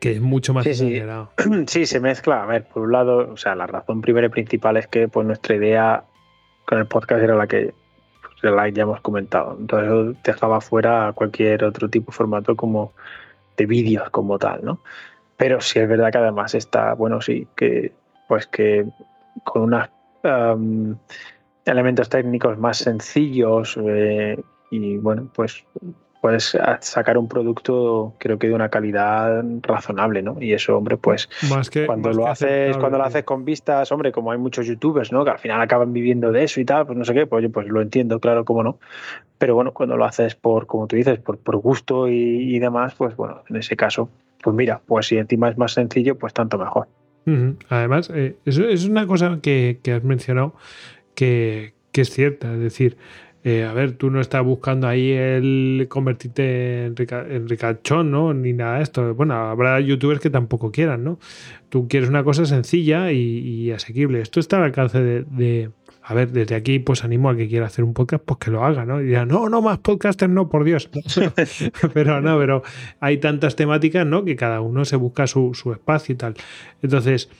[0.00, 1.02] que es mucho más sí,
[1.66, 1.86] Sí.
[1.86, 2.42] se mezcla.
[2.42, 5.26] A ver, por un lado, o sea, la razón primera y principal es que pues
[5.26, 6.04] nuestra idea
[6.66, 7.72] con el podcast era la que
[8.40, 9.56] pues, la ya hemos comentado.
[9.58, 12.92] Entonces dejaba fuera cualquier otro tipo de formato como
[13.56, 14.80] de vídeos como tal, ¿no?
[15.36, 17.92] Pero sí es verdad que además está, bueno, sí, que
[18.28, 18.86] pues que
[19.44, 19.88] con unos
[21.64, 25.64] elementos técnicos más sencillos eh, y bueno, pues
[26.20, 30.36] puedes sacar un producto creo que de una calidad razonable, ¿no?
[30.40, 31.28] Y eso, hombre, pues
[31.86, 35.24] cuando lo haces, cuando lo haces con vistas, hombre, como hay muchos youtubers, ¿no?
[35.24, 37.50] Que al final acaban viviendo de eso y tal, pues no sé qué, pues yo
[37.50, 38.78] pues lo entiendo, claro, cómo no.
[39.38, 43.14] Pero bueno, cuando lo haces por, como tú dices, por, por gusto y, demás, pues
[43.16, 44.08] bueno, en ese caso,
[44.42, 46.88] pues mira, pues si encima es más sencillo, pues tanto mejor.
[47.68, 50.54] Además, eh, eso es una cosa que, has mencionado
[51.14, 52.96] que, que es cierta, es decir,
[53.48, 58.34] eh, a ver, tú no estás buscando ahí el convertirte en, ricachón, ¿no?
[58.34, 59.14] Ni nada de esto.
[59.14, 61.20] Bueno, habrá youtubers que tampoco quieran, ¿no?
[61.68, 64.20] Tú quieres una cosa sencilla y, asequible.
[64.20, 65.70] Esto está al alcance de,
[66.02, 68.64] A ver, desde aquí pues animo a que quiera hacer un podcast, pues que lo
[68.64, 69.00] haga, ¿no?
[69.00, 70.90] Y dirá, no, no, más podcasters, no, por Dios.
[71.94, 72.64] pero no, pero
[72.98, 74.24] hay tantas temáticas, ¿no?
[74.24, 76.34] Que cada uno se busca su, espacio y tal.
[76.82, 77.30] Entonces,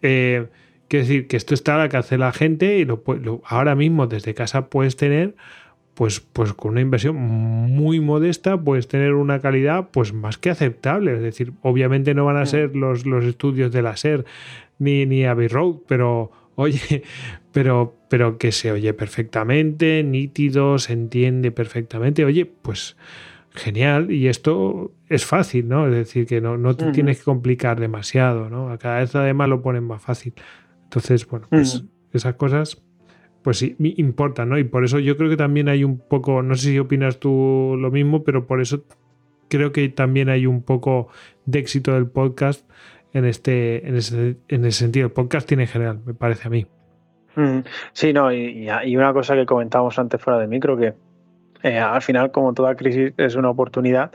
[0.00, 0.46] eh,
[0.88, 3.02] Quiero decir que esto está al alcance de la gente y lo,
[3.44, 5.34] ahora mismo desde casa puedes tener,
[5.94, 11.14] pues, pues con una inversión muy modesta, puedes tener una calidad pues más que aceptable.
[11.14, 12.46] Es decir, obviamente no van a mm.
[12.46, 14.24] ser los, los estudios de la SER
[14.78, 17.02] ni, ni Abbey Road, pero oye,
[17.52, 22.24] pero, pero que se oye perfectamente, nítido, se entiende perfectamente.
[22.24, 22.96] Oye, pues
[23.56, 24.10] genial.
[24.10, 25.86] Y esto es fácil, ¿no?
[25.86, 28.76] Es decir, que no, no te tienes que complicar demasiado, ¿no?
[28.78, 30.34] Cada vez además lo ponen más fácil.
[30.86, 32.82] Entonces, bueno, pues esas cosas,
[33.42, 34.58] pues sí, importan, ¿no?
[34.58, 37.76] Y por eso yo creo que también hay un poco, no sé si opinas tú
[37.78, 38.84] lo mismo, pero por eso
[39.48, 41.08] creo que también hay un poco
[41.44, 42.68] de éxito del podcast
[43.12, 45.06] en este, en ese, en ese sentido.
[45.06, 46.66] El podcast tiene en general, me parece a mí.
[47.92, 50.94] Sí, no, y, y una cosa que comentábamos antes fuera de micro, que
[51.62, 54.12] eh, al final, como toda crisis es una oportunidad,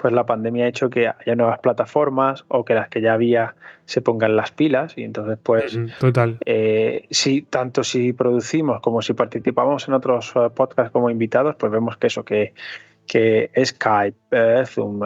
[0.00, 3.54] pues la pandemia ha hecho que haya nuevas plataformas o que las que ya había
[3.84, 6.38] se pongan las pilas y entonces pues total.
[6.46, 11.70] eh, si tanto si producimos como si participamos en otros eh, podcasts como invitados pues
[11.70, 12.54] vemos que eso que
[13.06, 15.00] que Skype, eh, Zoom,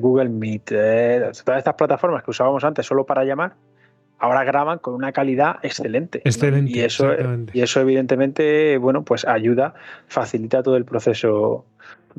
[0.00, 3.52] Google Meet, todas estas plataformas que usábamos antes solo para llamar,
[4.24, 6.22] ahora graban con una calidad excelente.
[6.24, 6.72] Excelente.
[6.72, 7.10] Y, eso,
[7.52, 9.74] y eso evidentemente, bueno, pues ayuda,
[10.08, 11.66] facilita todo el proceso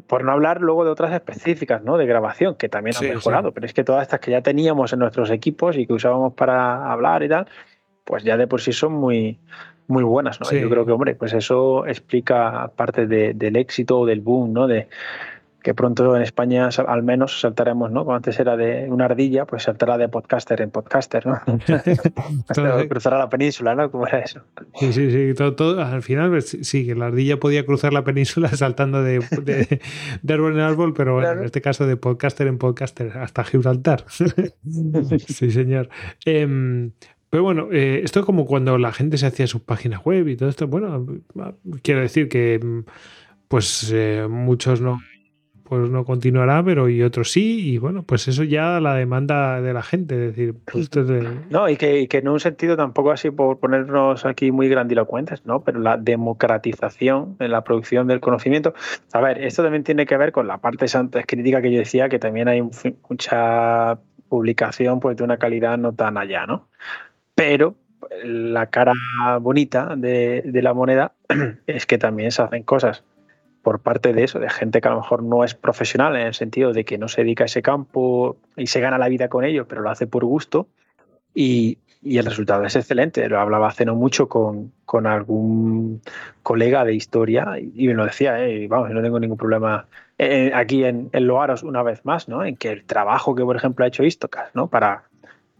[0.07, 1.97] por no hablar luego de otras específicas, ¿no?
[1.97, 4.99] De grabación, que también han mejorado, pero es que todas estas que ya teníamos en
[4.99, 7.47] nuestros equipos y que usábamos para hablar y tal,
[8.03, 9.39] pues ya de por sí son muy,
[9.87, 10.51] muy buenas, ¿no?
[10.51, 14.67] Yo creo que, hombre, pues eso explica parte del éxito o del boom, ¿no?
[14.67, 14.89] De,
[15.65, 18.05] que pronto en España al menos saltaremos, ¿no?
[18.05, 21.41] Como antes era de una ardilla, pues saltará de podcaster en podcaster, ¿no?
[22.87, 23.89] cruzará la península, ¿no?
[23.89, 24.41] ¿Cómo era eso?
[24.75, 25.33] Sí, sí, sí.
[25.33, 29.25] Todo, al final, pues, sí, que la ardilla podía cruzar la península saltando de,
[30.21, 34.05] de, árbol en árbol, pero en este caso de podcaster en podcaster hasta Gibraltar.
[34.07, 35.89] sí, señor.
[36.25, 36.91] Em,
[37.31, 40.37] pero bueno, eh, esto es como cuando la gente se hacía sus páginas web y
[40.37, 40.67] todo esto.
[40.67, 41.07] Bueno,
[41.81, 42.83] quiero decir que
[43.47, 44.99] pues eh, muchos no
[45.67, 49.73] pues no continuará, pero y otros sí, y bueno, pues eso ya la demanda de
[49.73, 50.89] la gente, es decir, pues
[51.49, 55.63] No, y que, que, en un sentido tampoco así por ponernos aquí muy grandilocuentes, ¿no?
[55.63, 58.75] Pero la democratización en la producción del conocimiento.
[59.11, 60.85] A ver, esto también tiene que ver con la parte
[61.25, 63.97] crítica que yo decía, que también hay mucha
[64.29, 66.67] publicación pues de una calidad no tan allá, ¿no?
[67.33, 67.75] Pero
[68.23, 68.93] la cara
[69.41, 71.13] bonita de, de la moneda
[71.65, 73.03] es que también se hacen cosas
[73.65, 76.35] por parte de eso, de gente que a lo mejor no es profesional en el
[76.35, 79.43] sentido de que no se dedica a ese campo y se gana la vida con
[79.43, 80.67] ello, pero lo hace por gusto.
[81.33, 83.27] Y, y el resultado es excelente.
[83.27, 85.99] Lo hablaba hace no mucho con, con algún
[86.43, 89.87] colega de historia y me lo decía, eh, vamos, no tengo ningún problema
[90.19, 92.45] eh, aquí en, en, Loaros una vez más, ¿no?
[92.45, 94.67] En que el trabajo que, por ejemplo, ha hecho Istocas, ¿no?
[94.67, 95.05] Para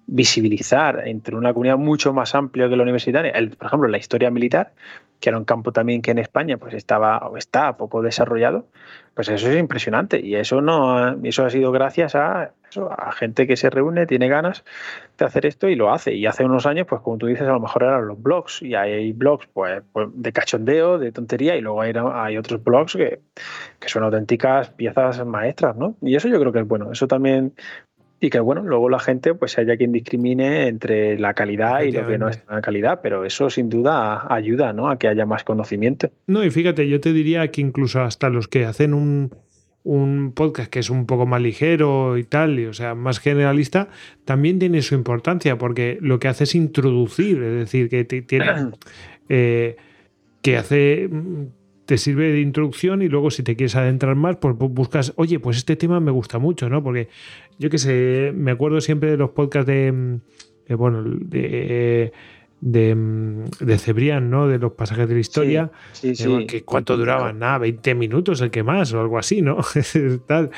[0.07, 4.29] visibilizar entre una comunidad mucho más amplia que la universitaria, el, por ejemplo, la historia
[4.29, 4.73] militar,
[5.19, 8.67] que era un campo también que en España pues estaba o está poco desarrollado,
[9.15, 12.51] pues eso es impresionante y eso no eso ha sido gracias a,
[12.97, 14.63] a gente que se reúne, tiene ganas
[15.17, 16.13] de hacer esto y lo hace.
[16.13, 18.75] Y hace unos años, pues como tú dices, a lo mejor eran los blogs y
[18.75, 23.21] hay blogs pues, pues de cachondeo, de tontería y luego hay, hay otros blogs que,
[23.79, 25.95] que son auténticas piezas maestras, ¿no?
[26.01, 26.91] Y eso yo creo que es bueno.
[26.91, 27.53] Eso también
[28.25, 32.07] y que bueno, luego la gente pues haya quien discrimine entre la calidad y lo
[32.07, 34.89] que no es la calidad, pero eso sin duda ayuda ¿no?
[34.89, 36.09] a que haya más conocimiento.
[36.25, 39.31] No, y fíjate, yo te diría que incluso hasta los que hacen un,
[40.33, 43.89] podcast que es un poco más ligero y tal, y, o sea, más generalista,
[44.25, 48.45] también tiene su importancia, porque lo que hace es introducir, es decir, que tiene...
[49.27, 49.75] Eh,
[50.43, 51.09] que hace
[51.85, 55.57] te sirve de introducción y luego si te quieres adentrar más, pues buscas, oye, pues
[55.57, 56.83] este tema me gusta mucho, ¿no?
[56.83, 57.09] Porque
[57.59, 62.11] yo qué sé, me acuerdo siempre de los podcasts de, mm, bueno, de,
[62.61, 64.47] de, mm, de, Cebrián, ¿no?
[64.47, 65.71] De los pasajes de la historia.
[65.91, 67.39] Sí, sí, que ¿Cuánto duraban?
[67.39, 69.59] Nada, 20 minutos el que más o algo así, ¿no?
[70.27, 70.49] Tal.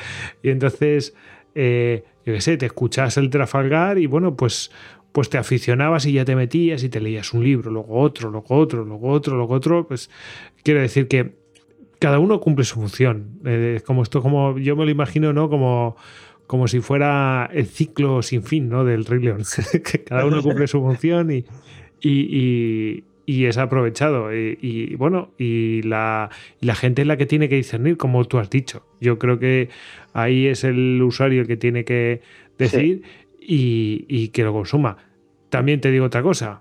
[0.42, 1.14] Y entonces,
[1.54, 4.70] eh, yo qué sé, te escuchas el Trafalgar y bueno, pues
[5.18, 8.54] pues te aficionabas y ya te metías y te leías un libro, luego otro, luego
[8.54, 10.10] otro, luego otro, luego otro, pues
[10.62, 11.32] quiero decir que
[11.98, 13.40] cada uno cumple su función.
[13.44, 15.50] Eh, como esto, como yo me lo imagino, ¿no?
[15.50, 15.96] Como,
[16.46, 18.84] como si fuera el ciclo sin fin, ¿no?
[18.84, 19.42] Del Rey León.
[19.84, 21.44] que cada uno cumple su función y,
[22.00, 24.32] y, y es aprovechado.
[24.32, 28.50] Y, bueno, y la, la, gente es la que tiene que discernir, como tú has
[28.50, 28.86] dicho.
[29.00, 29.68] Yo creo que
[30.12, 32.20] ahí es el usuario el que tiene que
[32.56, 33.02] decir
[33.40, 35.07] y, y, que lo consuma.
[35.50, 36.60] También te digo otra cosa,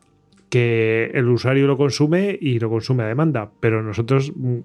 [0.50, 4.58] que el usuario lo consume y lo consume a demanda, pero nosotros mm,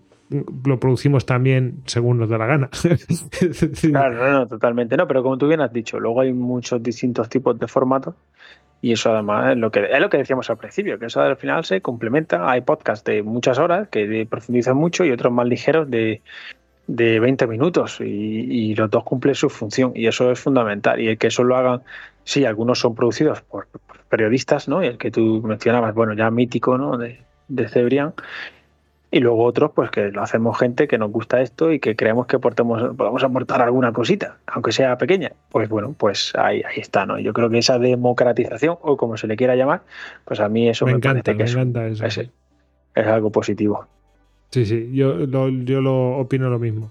[0.65, 2.71] lo producimos también según nos da la gana.
[3.81, 4.97] claro, no, no, totalmente.
[4.97, 8.15] No, pero como tú bien has dicho, luego hay muchos distintos tipos de formatos
[8.81, 11.37] y eso además es lo que es lo que decíamos al principio, que eso al
[11.37, 12.51] final se complementa.
[12.51, 16.21] Hay podcasts de muchas horas que profundizan mucho y otros más ligeros de,
[16.87, 21.01] de 20 minutos y, los dos cumplen su función y eso es fundamental.
[21.01, 21.83] Y el que eso lo hagan,
[22.25, 23.69] sí, algunos son producidos por,
[24.13, 24.83] periodistas, ¿no?
[24.83, 26.99] El que tú mencionabas, bueno, ya mítico, ¿no?
[26.99, 28.13] De, de Cebrián
[29.11, 32.27] y luego otros, pues que lo hacemos gente que nos gusta esto y que creemos
[32.27, 35.33] que portemos, podamos aportar alguna cosita, aunque sea pequeña.
[35.51, 37.19] Pues bueno, pues ahí, ahí está, ¿no?
[37.19, 39.81] Yo creo que esa democratización, o como se le quiera llamar,
[40.27, 43.87] pues a mí eso me, encanta, que es, es, algo positivo.
[44.51, 46.91] Sí, sí, yo lo, yo lo opino lo mismo.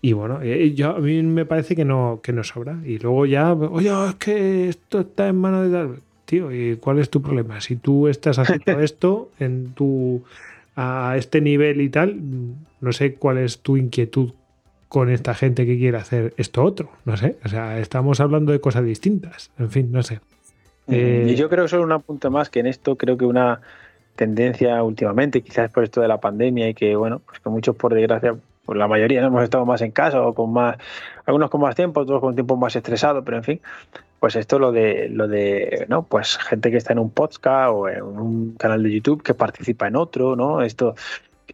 [0.00, 2.78] Y bueno, eh, yo, a mí me parece que no, que no sobra.
[2.84, 6.11] Y luego ya, oye, es que esto está en manos de tal.
[6.32, 7.60] Tío, ¿y cuál es tu problema?
[7.60, 10.22] Si tú estás haciendo esto en tu
[10.74, 12.16] a este nivel y tal,
[12.80, 14.32] no sé cuál es tu inquietud
[14.88, 18.62] con esta gente que quiere hacer esto otro, no sé, o sea, estamos hablando de
[18.62, 20.20] cosas distintas, en fin, no sé.
[20.88, 23.60] y eh, yo creo que solo un apunte más que en esto creo que una
[24.16, 27.92] tendencia últimamente, quizás por esto de la pandemia y que, bueno, pues que muchos por
[27.92, 30.78] desgracia, pues la mayoría hemos estado más en casa o con más,
[31.26, 33.60] algunos con más tiempo, otros con tiempo más estresado, pero en fin,
[34.22, 37.88] pues esto lo de lo de no pues gente que está en un podcast o
[37.88, 40.94] en un canal de YouTube que participa en otro no esto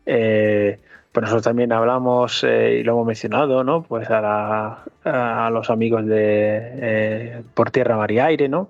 [0.04, 0.78] eh,
[1.10, 6.04] pues nosotros también hablamos eh, y lo hemos mencionado no pues a, a los amigos
[6.04, 8.68] de eh, por tierra mar y aire no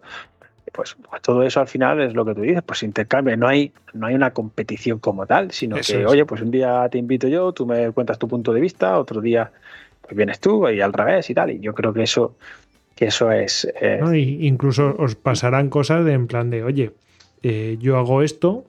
[0.73, 3.73] pues, pues, todo eso al final es lo que tú dices, pues intercambio, no hay,
[3.95, 7.53] no hay una competición como tal, sino que, oye, pues un día te invito yo,
[7.53, 9.51] tú me cuentas tu punto de vista, otro día
[10.03, 12.37] pues vienes tú y al revés y tal, y yo creo que eso,
[12.99, 13.69] que eso es...
[13.81, 14.01] Eh,
[14.41, 16.91] incluso os pasarán cosas de en plan de, oye,
[17.45, 18.65] eh, yo hago esto,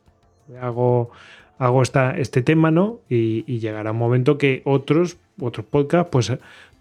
[0.61, 1.09] hago,
[1.57, 2.99] hago esta, este tema, ¿no?
[3.09, 6.31] Y, llegará un momento que otros, otros podcasts, pues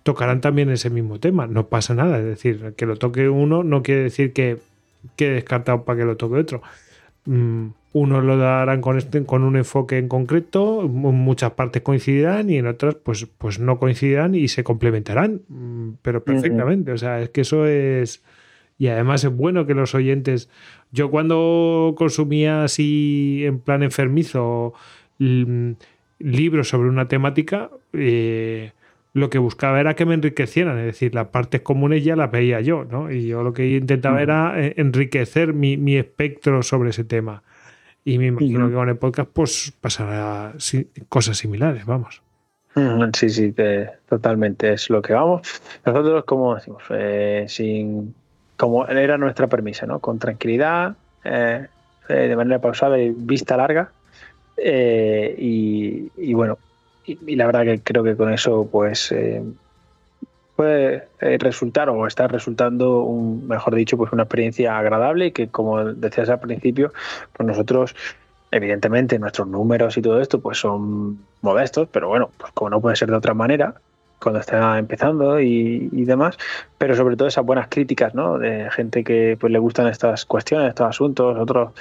[0.02, 1.46] tocarán también ese mismo tema.
[1.46, 2.18] No pasa nada.
[2.18, 4.58] Es decir, que lo toque uno no quiere decir que
[5.16, 6.60] quede descartado para que lo toque otro.
[7.24, 12.56] Mm, unos lo darán con, este, con un enfoque en concreto, muchas partes coincidirán y
[12.58, 16.92] en otras pues, pues no coincidirán y se complementarán, mm, pero perfectamente.
[16.92, 18.22] O sea, es que eso es...
[18.76, 20.50] Y además es bueno que los oyentes...
[20.92, 24.74] Yo cuando consumía así en plan enfermizo
[25.18, 25.72] mm,
[26.18, 28.72] libros sobre una temática, eh,
[29.14, 32.60] lo que buscaba era que me enriquecieran, es decir, las partes comunes ya las veía
[32.60, 33.10] yo, ¿no?
[33.10, 37.42] Y yo lo que intentaba era eh, enriquecer mi, mi espectro sobre ese tema.
[38.08, 40.54] Y me imagino que con el podcast pues pasará
[41.10, 42.22] cosas similares, vamos.
[43.12, 43.54] Sí, sí,
[44.08, 45.60] totalmente es lo que vamos.
[45.84, 48.14] Nosotros, como decimos, eh, sin,
[48.56, 49.98] como era nuestra permisa, ¿no?
[49.98, 51.66] Con tranquilidad, eh,
[52.08, 53.92] eh, de manera pausada y vista larga.
[54.56, 56.56] Y, bueno,
[57.04, 59.14] y, la verdad que creo que con eso, pues
[60.58, 65.46] puede eh, resultar o está resultando, un, mejor dicho, pues una experiencia agradable y que,
[65.46, 66.92] como decías al principio,
[67.32, 67.94] pues nosotros,
[68.50, 72.96] evidentemente, nuestros números y todo esto, pues son modestos, pero bueno, pues como no puede
[72.96, 73.76] ser de otra manera,
[74.20, 76.36] cuando está empezando y, y, demás,
[76.76, 78.38] pero sobre todo esas buenas críticas, ¿no?
[78.38, 81.72] De gente que pues le gustan estas cuestiones, estos asuntos, otros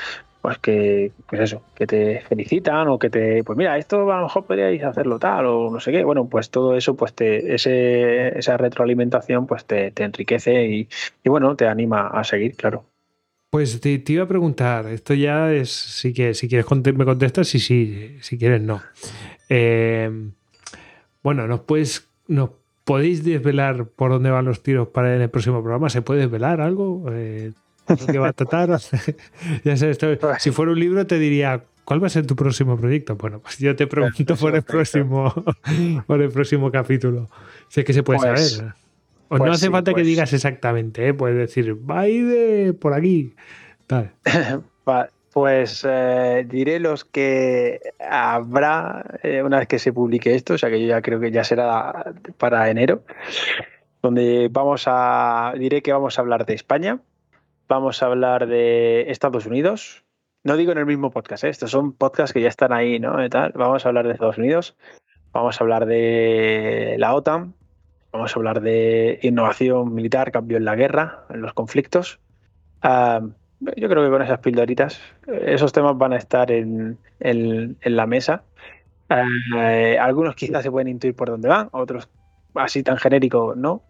[0.48, 4.24] pues que, pues eso, que te felicitan o que te, pues mira, esto a lo
[4.24, 6.06] mejor podríais hacerlo tal o no sé qué.
[6.06, 10.88] Bueno, pues todo eso, pues te, ese, esa retroalimentación, pues te, enriquece y,
[11.26, 12.86] bueno, te anima a seguir, claro.
[13.50, 16.66] Pues te, iba a preguntar, esto ya es, si, que, si quieres
[16.96, 18.82] me contestas, sí, sí, si quieres no.
[19.50, 20.10] Eh,
[21.24, 22.52] bueno, nos puedes, nos
[22.84, 25.90] podéis desvelar por dónde van los tiros para en el próximo programa.
[25.90, 27.06] ¿Se puede desvelar algo?
[27.12, 27.52] Eh,
[28.10, 28.70] que va a tratar.
[29.64, 29.98] ya sé,
[30.40, 33.16] si fuera un libro te diría, ¿cuál va a ser tu próximo proyecto?
[33.16, 35.34] Bueno, pues yo te pregunto por el próximo,
[36.08, 37.30] por el próximo capítulo.
[37.70, 38.74] Sé que se puede pues, saber.
[39.30, 41.14] O no pues hace falta que pues digas exactamente, ¿eh?
[41.14, 43.36] puedes decir, va a ir de por aquí.
[43.86, 44.14] Tal.
[45.38, 50.72] Pues eh, diré los que habrá eh, una vez que se publique esto, o sea
[50.72, 53.04] que yo ya creo que ya será para enero,
[54.02, 57.02] donde vamos a, diré que vamos a hablar de España,
[57.68, 60.04] vamos a hablar de Estados Unidos.
[60.44, 61.50] No digo en el mismo podcast, ¿eh?
[61.50, 63.18] estos son podcasts que ya están ahí, ¿no?
[63.54, 64.76] Vamos a hablar de Estados Unidos,
[65.34, 67.54] vamos a hablar de la OTAN,
[68.12, 72.20] vamos a hablar de innovación militar, cambio en la guerra, en los conflictos.
[73.60, 78.44] Yo creo que con esas pildoritas, esos temas van a estar en, en, la mesa.
[79.10, 82.10] Eh, algunos quizás se pueden intuir por dónde van, otros
[82.56, 83.84] así tan genérico no,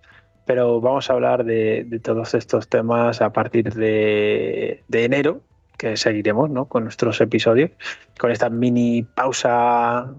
[0.45, 5.41] pero vamos a hablar de, todos estos temas a partir de, de, enero,
[5.77, 6.65] que seguiremos ¿no?
[6.65, 7.71] con nuestros episodios,
[8.19, 10.13] con esta mini pausa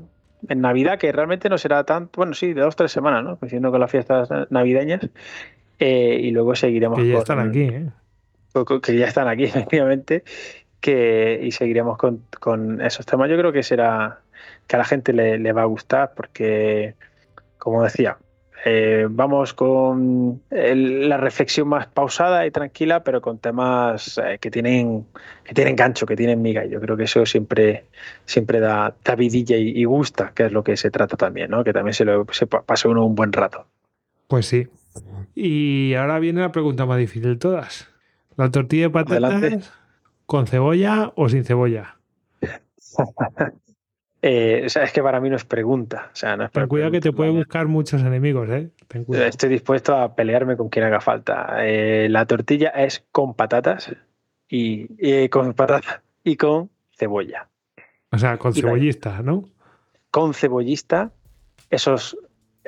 [0.49, 3.37] en Navidad, que realmente no será tan, bueno, sí, de dos o tres semanas, ¿no?
[3.39, 5.09] Coincidiendo con las fiestas navideñas.
[5.81, 6.99] Eh, y luego seguiremos.
[6.99, 7.91] Que ya están aquí, ¿eh?
[8.65, 10.25] Que ya están aquí, efectivamente.
[10.81, 13.29] Que, y seguiremos con, con, esos temas.
[13.29, 14.21] Yo creo que será
[14.67, 16.95] que a la gente le, va a gustar porque,
[17.59, 18.19] como decía,
[18.65, 25.07] eh, vamos con la reflexión más pausada y tranquila, pero con temas eh, que tienen
[25.45, 26.65] que tienen gancho, que tienen miga.
[26.65, 27.87] Y yo creo que eso siempre,
[28.25, 31.65] siempre da, da vidilla y, gusta, que es lo que se trata también, ¿no?
[31.65, 33.67] Que también se, lo, se pase uno un buen rato.
[34.29, 34.69] Pues sí.
[35.35, 37.89] Y ahora viene la pregunta más difícil de todas.
[38.39, 39.73] ¿La tortilla de patatas
[40.25, 41.99] con cebolla o sin cebolla?
[44.21, 46.11] Eh, o sea, es que para mí no es pregunta.
[46.13, 48.69] O sea, no es Ten cuidado que te puede buscar muchos enemigos, ¿eh?
[49.13, 51.59] Estoy dispuesto a pelearme con quien haga falta.
[51.61, 53.95] Eh, la tortilla es con patatas
[54.49, 57.47] y, con patatas y con cebolla.
[58.11, 59.45] O sea, con cebollista, ¿no?
[60.11, 61.13] Con cebollista,
[61.71, 62.19] esos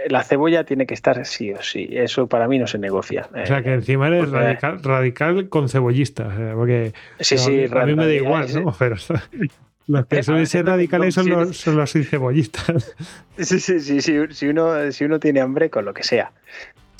[0.08, 1.88] la cebolla tiene que estar sí o sí.
[1.90, 3.28] Eso para mí no se negocia.
[3.32, 6.52] O sea, que encima eres radical, radical con cebollista.
[6.54, 8.72] Porque sí, sí, a mí, me da igual, ¿no?
[8.78, 8.96] Pero
[9.86, 12.94] los que suelen ser radicales son los, son los cebollistas.
[13.38, 16.30] Sí, sí, sí, sí, si, uno, si uno tiene hambre, con lo que sea.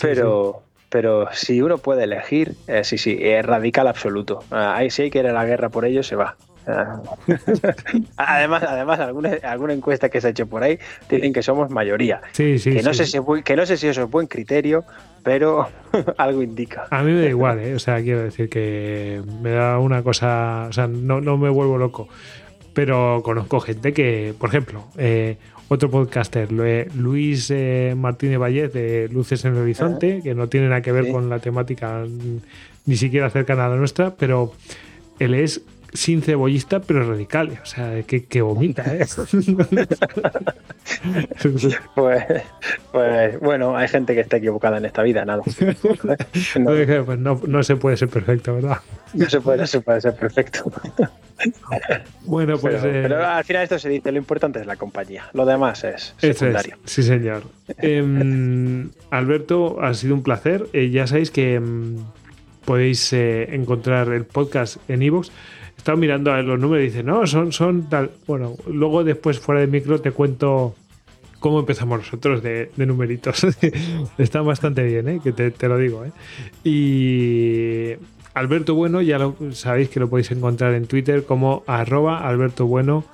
[0.01, 4.43] Pero, pero si uno puede elegir, eh, sí, sí, es radical absoluto.
[4.51, 6.37] Ah, ahí sí hay que ir a la guerra por ello, se va.
[6.67, 7.01] Ah.
[8.17, 10.79] además, además alguna, alguna encuesta que se ha hecho por ahí
[11.09, 12.21] dicen que somos mayoría.
[12.33, 14.85] Sí, sí, que, no Sé si, que no sé si eso es buen criterio,
[15.23, 15.69] pero
[16.19, 16.87] algo indica.
[16.91, 17.75] A mí me da igual, ¿eh?
[17.75, 21.79] o sea, quiero decir que me da una cosa, o sea, no, no me vuelvo
[21.79, 22.09] loco
[22.73, 25.37] pero conozco gente que, por ejemplo, eh,
[25.69, 30.83] otro podcaster, Luis eh, Martínez Vallez de Luces en el Horizonte, que no tiene nada
[30.83, 32.05] que ver con la temática
[32.87, 34.53] ni siquiera cercana a la nuestra, pero
[35.19, 35.63] él es
[35.93, 37.59] sin cebollista, pero radical.
[37.63, 39.07] O sea, que, que vomita, ¿eh?
[41.95, 42.27] pues,
[42.93, 45.43] pues, bueno, hay gente que está equivocada en esta vida, nada.
[46.59, 48.79] No, pues no, no se puede ser perfecto, ¿verdad?
[49.15, 50.71] No se puede, no se puede ser perfecto.
[52.23, 52.81] Bueno, pues.
[52.83, 55.29] Pero, eh, al final esto se dice: lo importante es la compañía.
[55.33, 56.77] Lo demás es secundario.
[56.85, 57.45] Sí, señor.
[57.79, 60.67] Em, Alberto, ha sido un placer.
[60.73, 61.97] Eh, ya sabéis que em,
[62.65, 65.31] podéis eh, encontrar el podcast en iVoox.
[65.81, 68.11] Estado mirando a los números y dice: No, son, son tal.
[68.27, 70.75] Bueno, luego después, fuera de micro, te cuento
[71.41, 73.47] cómo empezamos nosotros de, numeritos.
[74.19, 75.21] Está bastante bien, ¿eh?
[75.23, 76.05] que te, te, lo digo.
[76.05, 76.13] ¿eh?
[76.63, 77.97] Y
[78.35, 83.05] Alberto Bueno, ya lo sabéis que lo podéis encontrar en Twitter como arroba Alberto Bueno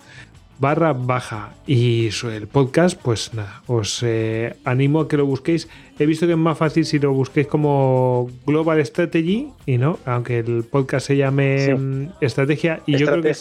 [0.59, 1.55] barra baja.
[1.67, 5.69] Y el podcast, pues nada, os eh, animo a que lo busquéis.
[5.99, 10.41] He visto que es más fácil si lo busquéis como Global Strategy y no, aunque
[10.41, 12.81] el podcast se llame mm, Estrategia.
[12.87, 13.35] Y yo creo que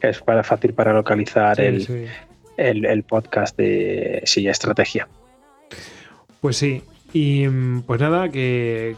[0.00, 2.08] es para, fácil para localizar el,
[2.56, 5.08] el, podcast de Silla Estrategia.
[6.40, 6.82] Pues sí,
[7.12, 8.94] y mm, pues nada, que,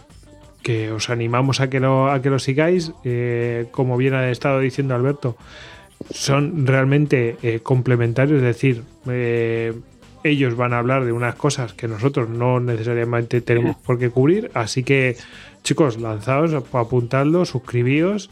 [0.62, 2.92] que os animamos a que lo, a que lo sigáis.
[3.04, 5.36] Eh, como bien ha estado diciendo Alberto,
[6.10, 9.74] son realmente eh, complementarios, es decir, eh,
[10.24, 14.50] ellos van a hablar de unas cosas que nosotros no necesariamente tenemos por qué cubrir.
[14.54, 15.16] Así que,
[15.62, 18.30] chicos, lanzaos, apuntadlo, suscribíos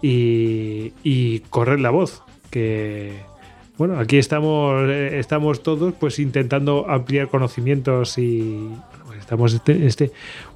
[0.00, 2.22] y, y corred la voz.
[2.50, 3.14] Que,
[3.76, 8.68] bueno, aquí estamos, eh, estamos todos pues intentando ampliar conocimientos y
[9.06, 10.12] pues, estamos este, este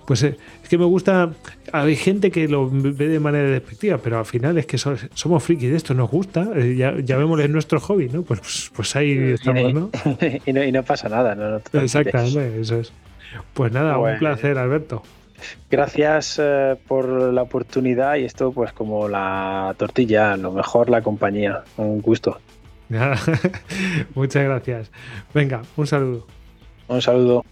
[0.09, 1.33] pues eh, es que me gusta,
[1.71, 5.69] hay gente que lo ve de manera despectiva, pero al final es que somos frikis
[5.69, 8.23] de esto, nos gusta, eh, ya, ya vemos es nuestro hobby, ¿no?
[8.23, 9.91] Pues, pues, pues ahí estamos, ¿no?
[10.47, 10.65] y ¿no?
[10.65, 11.61] Y no pasa nada, ¿no?
[11.79, 12.91] Exactamente, eso es.
[13.53, 15.03] Pues nada, un placer, Alberto.
[15.71, 16.41] Gracias
[16.87, 22.41] por la oportunidad y esto pues como la tortilla, lo mejor la compañía, un gusto.
[24.15, 24.91] Muchas gracias.
[25.35, 26.27] Venga, un saludo.
[26.89, 27.45] Un saludo.